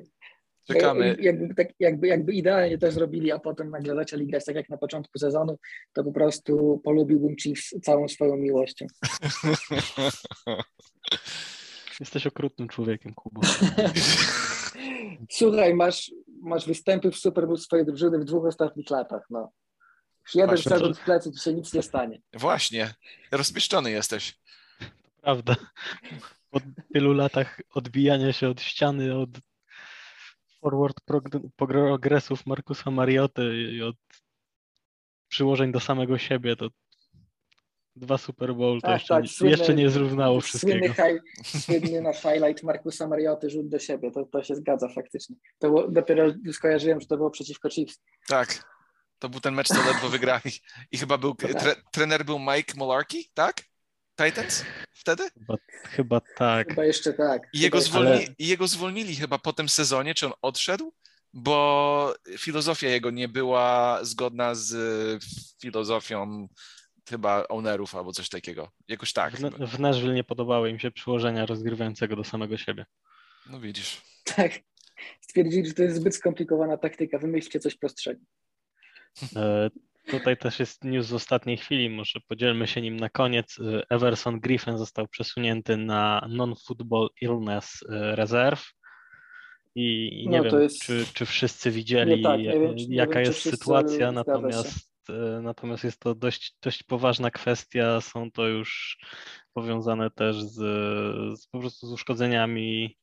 [0.67, 1.17] Czekamy.
[1.19, 4.77] Jakby, tak, jakby, jakby idealnie to zrobili, a potem nagle zaczęli grać tak jak na
[4.77, 5.57] początku sezonu,
[5.93, 8.85] to po prostu polubiłbym Chiefs całą swoją miłością.
[11.99, 13.41] Jesteś okrutnym człowiekiem, Kuba.
[15.29, 16.11] Słuchaj, masz,
[16.41, 19.21] masz występy w Super Bowl swojej drużyny w dwóch ostatnich latach.
[19.29, 19.51] No.
[20.33, 22.21] Jeden strzał w plecy, ci się nic nie stanie.
[22.33, 22.93] Właśnie,
[23.31, 24.39] rozpieszczony jesteś.
[24.79, 24.85] To
[25.21, 25.55] prawda.
[26.49, 26.59] Po
[26.93, 29.29] tylu latach odbijania się od ściany, od
[30.61, 30.97] forward
[31.55, 33.95] progresów Markusa Marioty i od
[35.27, 36.69] przyłożeń do samego siebie, to
[37.95, 40.93] dwa Super Bowl to tak, jeszcze, tak, słynny, jeszcze nie zrównało wszystkiego.
[40.93, 45.35] Słynny, high, słynny na highlight Markusa Marioty, rzut do siebie, to, to się zgadza faktycznie.
[45.59, 47.99] To było, dopiero skojarzyłem, że to było przeciwko Chiefs.
[48.27, 48.75] Tak,
[49.19, 50.51] to był ten mecz, co ledwo wygrali.
[50.91, 51.61] I chyba był, tak.
[51.61, 53.61] tre, trener był Mike Mularkey, tak?
[54.25, 55.23] Titans wtedy?
[55.29, 56.67] Chyba, chyba tak.
[56.67, 57.49] Chyba jeszcze tak.
[57.53, 58.25] I jego, zwolni, ale...
[58.37, 60.93] I jego zwolnili chyba po tym sezonie, czy on odszedł?
[61.33, 64.73] Bo filozofia jego nie była zgodna z
[65.61, 66.47] filozofią
[67.09, 68.71] chyba ownerów albo coś takiego.
[68.87, 69.35] Jakoś tak.
[69.35, 72.85] W, w Nashville nie podobały im się przyłożenia rozgrywającego do samego siebie.
[73.49, 74.01] No widzisz.
[74.35, 74.51] Tak.
[75.21, 77.19] Stwierdzili, że to jest zbyt skomplikowana taktyka.
[77.19, 78.21] Wymyślcie coś prostszego.
[79.35, 79.69] E,
[80.07, 83.59] tutaj też jest news z ostatniej chwili, może podzielmy się nim na koniec.
[83.59, 88.63] E, Everson Griffin został przesunięty na non-football illness e, reserve.
[89.75, 90.81] I, i nie no, wiem, jest...
[90.81, 94.94] czy, czy wszyscy widzieli, tak, wiem, jaka wiem, jest sytuacja, natomiast
[95.41, 98.01] natomiast jest to dość, dość poważna kwestia.
[98.01, 98.99] Są to już
[99.53, 100.57] powiązane też z,
[101.39, 102.97] z po prostu z uszkodzeniami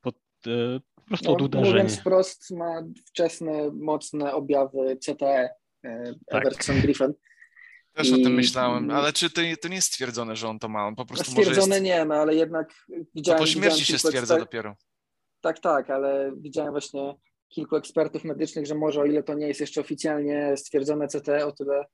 [0.00, 0.16] pod,
[0.46, 1.70] e, po prostu no, od uderzenia.
[1.70, 5.50] Mówiąc wprost, ma wczesne, mocne objawy CTE
[5.84, 6.46] e, tak.
[6.46, 7.14] Everson Griffin.
[7.92, 10.68] Też I, o tym myślałem, ale czy to, to nie jest stwierdzone, że on to
[10.68, 10.86] ma?
[10.86, 11.84] On po prostu stwierdzone może jest...
[11.84, 12.74] nie, no ale jednak
[13.14, 13.38] widziałem...
[13.38, 14.76] To po śmierci się stwierdza dopiero.
[15.40, 17.14] Tak, tak, ale widziałem właśnie
[17.52, 21.52] kilku ekspertów medycznych, że może o ile to nie jest jeszcze oficjalnie stwierdzone CT, o
[21.52, 21.84] tyle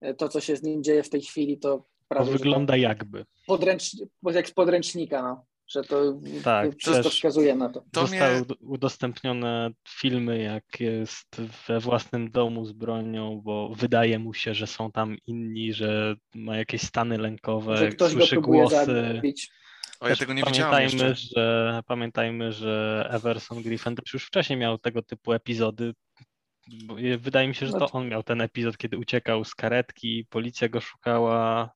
[0.00, 2.26] e, to, co się z nim dzieje w tej chwili, to prawie.
[2.26, 3.24] To wygląda jakby.
[3.46, 3.90] Podręcz,
[4.32, 5.22] jak z podręcznika.
[5.22, 5.46] No.
[5.66, 7.84] że to tak, wszystko wskazuje na to.
[7.92, 8.44] to Zostały mnie...
[8.60, 14.92] udostępnione filmy, jak jest we własnym domu z bronią, bo wydaje mu się, że są
[14.92, 19.14] tam inni, że ma jakieś stany lękowe, że ktoś słyszy głosy.
[19.14, 19.50] Zabić.
[20.00, 24.78] O, ja tego nie pamiętajmy, widziałem że Pamiętajmy, że Everson Griffin też już wcześniej miał
[24.78, 25.94] tego typu epizody.
[27.18, 30.80] Wydaje mi się, że to on miał ten epizod, kiedy uciekał z karetki, policja go
[30.80, 31.70] szukała,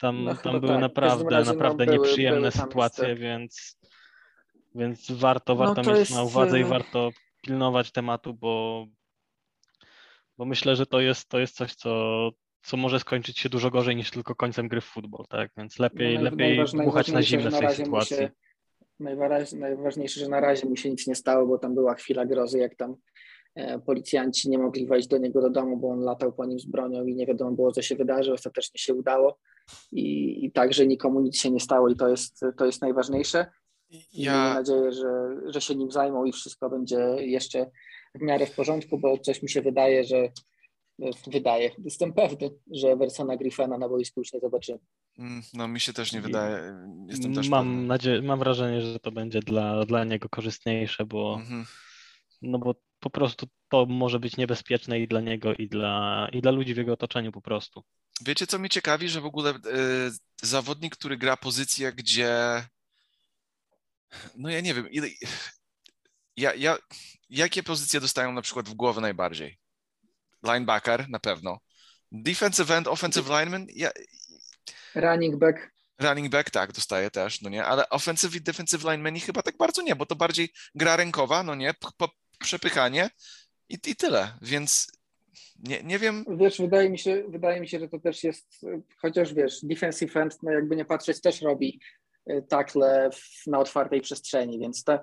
[0.00, 0.80] tam, no, tam były tak.
[0.80, 3.78] naprawdę, razie, naprawdę no, nieprzyjemne były sytuacje, więc,
[4.74, 6.14] więc warto, warto no, mieć jest...
[6.14, 7.10] na uwadze i y, warto
[7.42, 8.86] pilnować tematu, bo,
[10.38, 12.30] bo myślę, że to jest, to jest coś, co,
[12.62, 15.50] co może skończyć się dużo gorzej niż tylko końcem gry w futbol, tak?
[15.56, 18.16] Więc lepiej, no, lepiej buchać na zimne w tej sytuacji.
[18.16, 18.30] Się,
[19.52, 22.76] najważniejsze, że na razie mu się nic nie stało, bo tam była chwila grozy, jak
[22.76, 22.96] tam
[23.54, 26.66] E, policjanci nie mogli wejść do niego do domu, bo on latał po nim z
[26.66, 28.32] bronią i nie wiadomo było, co się wydarzy.
[28.32, 29.38] Ostatecznie się udało
[29.92, 33.46] i, i także nikomu nic się nie stało i to jest, to jest najważniejsze.
[33.88, 34.32] I ja...
[34.32, 37.70] Mam nadzieję, że, że się nim zajmą i wszystko będzie jeszcze
[38.14, 40.28] w miarę w porządku, bo coś mi się wydaje, że
[41.26, 44.78] wydaje, jestem pewny, że Wersona Griffena na boisku już nie zobaczymy.
[45.18, 46.74] Mm, no mi się też nie wydaje.
[47.06, 51.64] Jestem też mam nadzieję, mam wrażenie, że to będzie dla, dla niego korzystniejsze, bo, mhm.
[52.42, 56.50] no bo po prostu to może być niebezpieczne i dla niego, i dla, i dla
[56.50, 57.82] ludzi w jego otoczeniu po prostu.
[58.20, 59.56] Wiecie, co mnie ciekawi, że w ogóle y,
[60.42, 62.62] zawodnik, który gra pozycję, gdzie
[64.36, 65.08] no ja nie wiem, ile,
[66.36, 66.78] ja, ja,
[67.30, 69.59] jakie pozycje dostają na przykład w głowę najbardziej?
[70.42, 71.58] Linebacker na pewno.
[72.12, 73.66] Defensive end, offensive lineman?
[73.74, 73.90] Ja,
[74.94, 75.70] running back.
[76.00, 79.82] Running back, tak, dostaje też, no nie, ale offensive i defensive linemen chyba tak bardzo
[79.82, 83.10] nie, bo to bardziej gra rękowa, no nie, po, przepychanie
[83.68, 84.92] i, i tyle, więc
[85.58, 86.24] nie, nie wiem.
[86.28, 88.66] Wiesz, wydaje mi, się, wydaje mi się, że to też jest,
[88.96, 91.80] chociaż wiesz, defensive end, no jakby nie patrzeć, też robi
[92.26, 93.10] e, takle
[93.46, 95.00] na otwartej przestrzeni, więc to,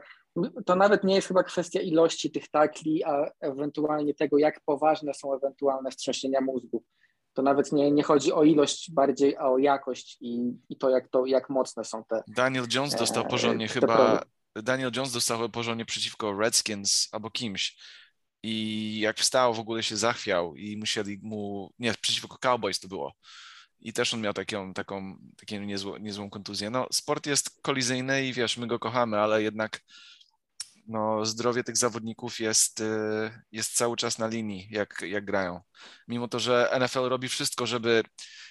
[0.65, 5.33] to nawet nie jest chyba kwestia ilości tych takli, a ewentualnie tego, jak poważne są
[5.33, 6.83] ewentualne wstrząsienia mózgu.
[7.33, 11.09] To nawet nie, nie chodzi o ilość, bardziej a o jakość i, i to, jak
[11.09, 12.23] to, jak mocne są te.
[12.27, 14.23] Daniel Jones dostał e, porządnie chyba
[14.55, 17.77] Daniel Jones dostał porządnie przeciwko Redskins albo kimś
[18.43, 23.13] i jak wstał w ogóle się zachwiał i musieli mu, nie, przeciwko Cowboys to było
[23.79, 26.69] i też on miał taką, taką, taką niezłą, niezłą kontuzję.
[26.69, 29.81] No sport jest kolizyjny i wiesz, my go kochamy, ale jednak
[30.87, 35.61] no, zdrowie tych zawodników jest, y, jest cały czas na linii, jak, jak grają.
[36.07, 38.03] Mimo to, że NFL robi wszystko, żeby.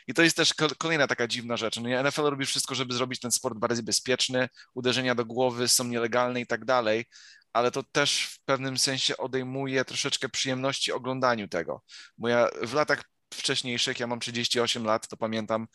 [0.07, 1.81] I to jest też kolejna taka dziwna rzecz.
[1.81, 6.41] No, NFL robi wszystko, żeby zrobić ten sport bardziej bezpieczny, uderzenia do głowy są nielegalne
[6.41, 7.05] i tak dalej,
[7.53, 11.83] ale to też w pewnym sensie odejmuje troszeczkę przyjemności oglądaniu tego.
[12.19, 13.03] Bo ja w latach
[13.35, 15.67] wcześniejszych, ja mam 38 lat, to pamiętam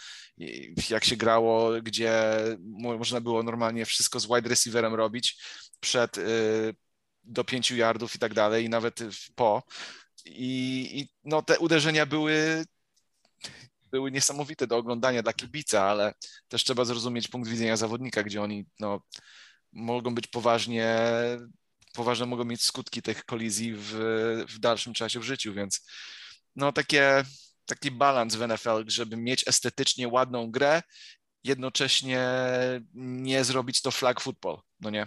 [0.90, 2.24] jak się grało, gdzie
[2.60, 5.44] można było normalnie wszystko z wide receiverem robić
[5.80, 6.76] przed y,
[7.24, 9.00] do 5 yardów i tak dalej, i nawet
[9.36, 9.64] po.
[10.26, 12.66] I, I, no te uderzenia były
[13.92, 16.14] były niesamowite do oglądania dla kibica, ale
[16.48, 19.02] też trzeba zrozumieć punkt widzenia zawodnika, gdzie oni no,
[19.72, 20.98] mogą być poważnie,
[21.94, 23.94] poważne mogą mieć skutki tych kolizji w,
[24.50, 25.86] w dalszym czasie w życiu, więc
[26.56, 27.24] no takie,
[27.66, 30.82] taki balans w NFL, żeby mieć estetycznie ładną grę,
[31.44, 32.30] jednocześnie
[32.94, 35.06] nie zrobić to flag football, no nie?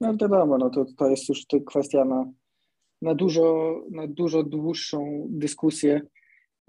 [0.00, 2.24] No wiadomo, no to, to jest już to kwestia na,
[3.02, 6.00] na, dużo, na dużo dłuższą dyskusję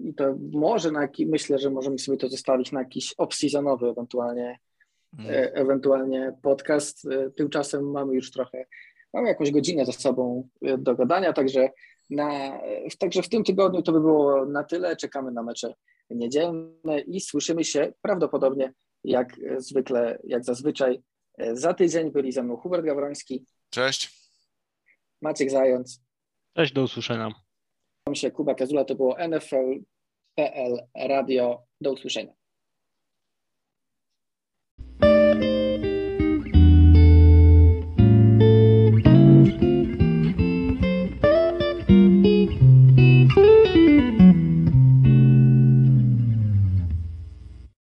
[0.00, 4.58] i to może na myślę, że możemy sobie to zostawić na jakiś off-seasonowy ewentualnie,
[5.18, 5.30] mm.
[5.30, 7.06] e, ewentualnie podcast.
[7.06, 8.66] E, tymczasem mamy już trochę,
[9.12, 11.70] mamy jakąś godzinę za sobą e, do gadania, także
[12.10, 12.60] na,
[12.98, 14.96] także w tym tygodniu to by było na tyle.
[14.96, 15.74] Czekamy na mecze
[16.10, 18.72] niedzielne i słyszymy się prawdopodobnie
[19.04, 21.02] jak zwykle, jak zazwyczaj
[21.52, 22.10] za tydzień.
[22.10, 23.44] Byli ze mną Hubert Gawroński.
[23.70, 24.30] Cześć.
[25.22, 26.00] Maciek Zając.
[26.56, 27.34] Cześć, do usłyszenia.
[28.12, 31.62] się Kuba Kazula, to było NFL.pl Radio.
[31.80, 32.32] Do usłyszenia.